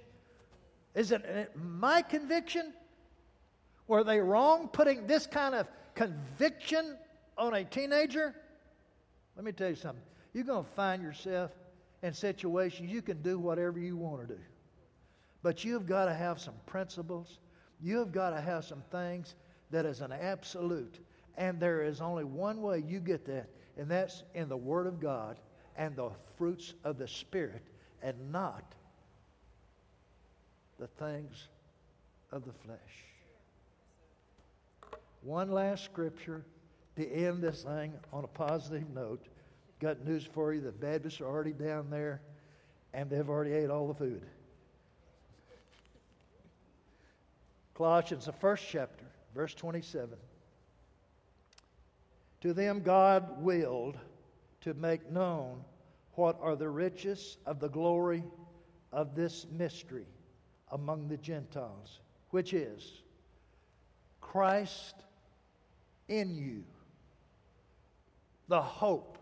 [0.96, 2.74] Is it my conviction?
[3.88, 6.98] Were they wrong putting this kind of conviction
[7.38, 8.36] on a teenager?
[9.36, 10.04] Let me tell you something.
[10.34, 11.52] You're going to find yourself
[12.04, 14.40] in situations you can do whatever you want to do.
[15.42, 17.40] But you've got to have some principles.
[17.82, 19.36] You've got to have some things
[19.72, 21.00] that is an absolute.
[21.38, 23.48] And there is only one way you get that,
[23.78, 25.38] and that's in the Word of God
[25.80, 27.64] and the fruits of the Spirit
[28.04, 28.76] and not
[30.78, 31.48] the things
[32.32, 32.78] of the flesh.
[35.22, 36.44] One last scripture
[36.98, 39.26] to end this thing on a positive note.
[39.80, 40.60] Got news for you.
[40.60, 42.22] The Baptists are already down there
[42.94, 44.22] and they've already ate all the food.
[47.74, 50.10] Colossians, the first chapter, verse 27.
[52.42, 53.98] To them God willed
[54.62, 55.64] to make known
[56.20, 58.22] what are the riches of the glory
[58.92, 60.06] of this mystery
[60.74, 62.02] among the Gentiles,
[62.32, 63.04] which is
[64.20, 64.96] Christ
[66.10, 66.66] in you,
[68.50, 69.18] the hope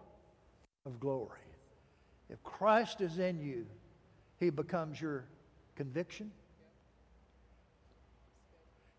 [0.88, 1.38] of glory.
[2.32, 3.68] If Christ is in you,
[4.40, 5.26] he becomes your
[5.76, 6.32] conviction.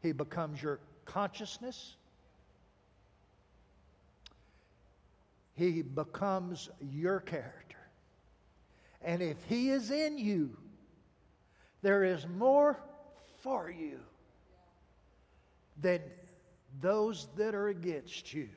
[0.02, 1.96] He becomes your consciousness.
[5.54, 7.67] He becomes your character.
[9.02, 10.56] And if He is in you,
[11.82, 12.78] there is more
[13.42, 14.00] for you
[15.80, 16.00] than
[16.80, 18.48] those that are against you.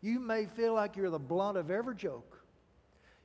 [0.00, 2.42] You may feel like you're the blunt of every joke.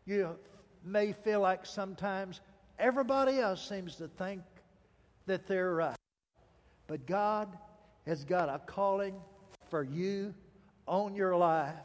[0.06, 0.38] You
[0.84, 2.42] may feel like sometimes
[2.78, 4.42] everybody else seems to think
[5.26, 5.98] that they're right.
[6.88, 7.58] But God
[8.06, 9.16] has got a calling
[9.70, 10.34] for you
[10.88, 11.76] on your life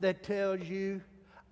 [0.00, 1.02] that tells you,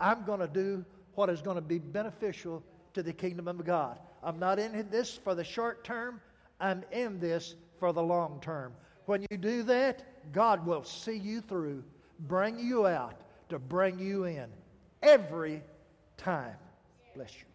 [0.01, 2.63] I'm going to do what is going to be beneficial
[2.95, 3.99] to the kingdom of God.
[4.23, 6.21] I'm not in this for the short term,
[6.61, 8.73] I'm in this for the long term.
[9.07, 11.83] When you do that, God will see you through,
[12.21, 14.47] bring you out to bring you in
[15.03, 15.63] every
[16.17, 16.57] time.
[17.15, 17.52] Bless you.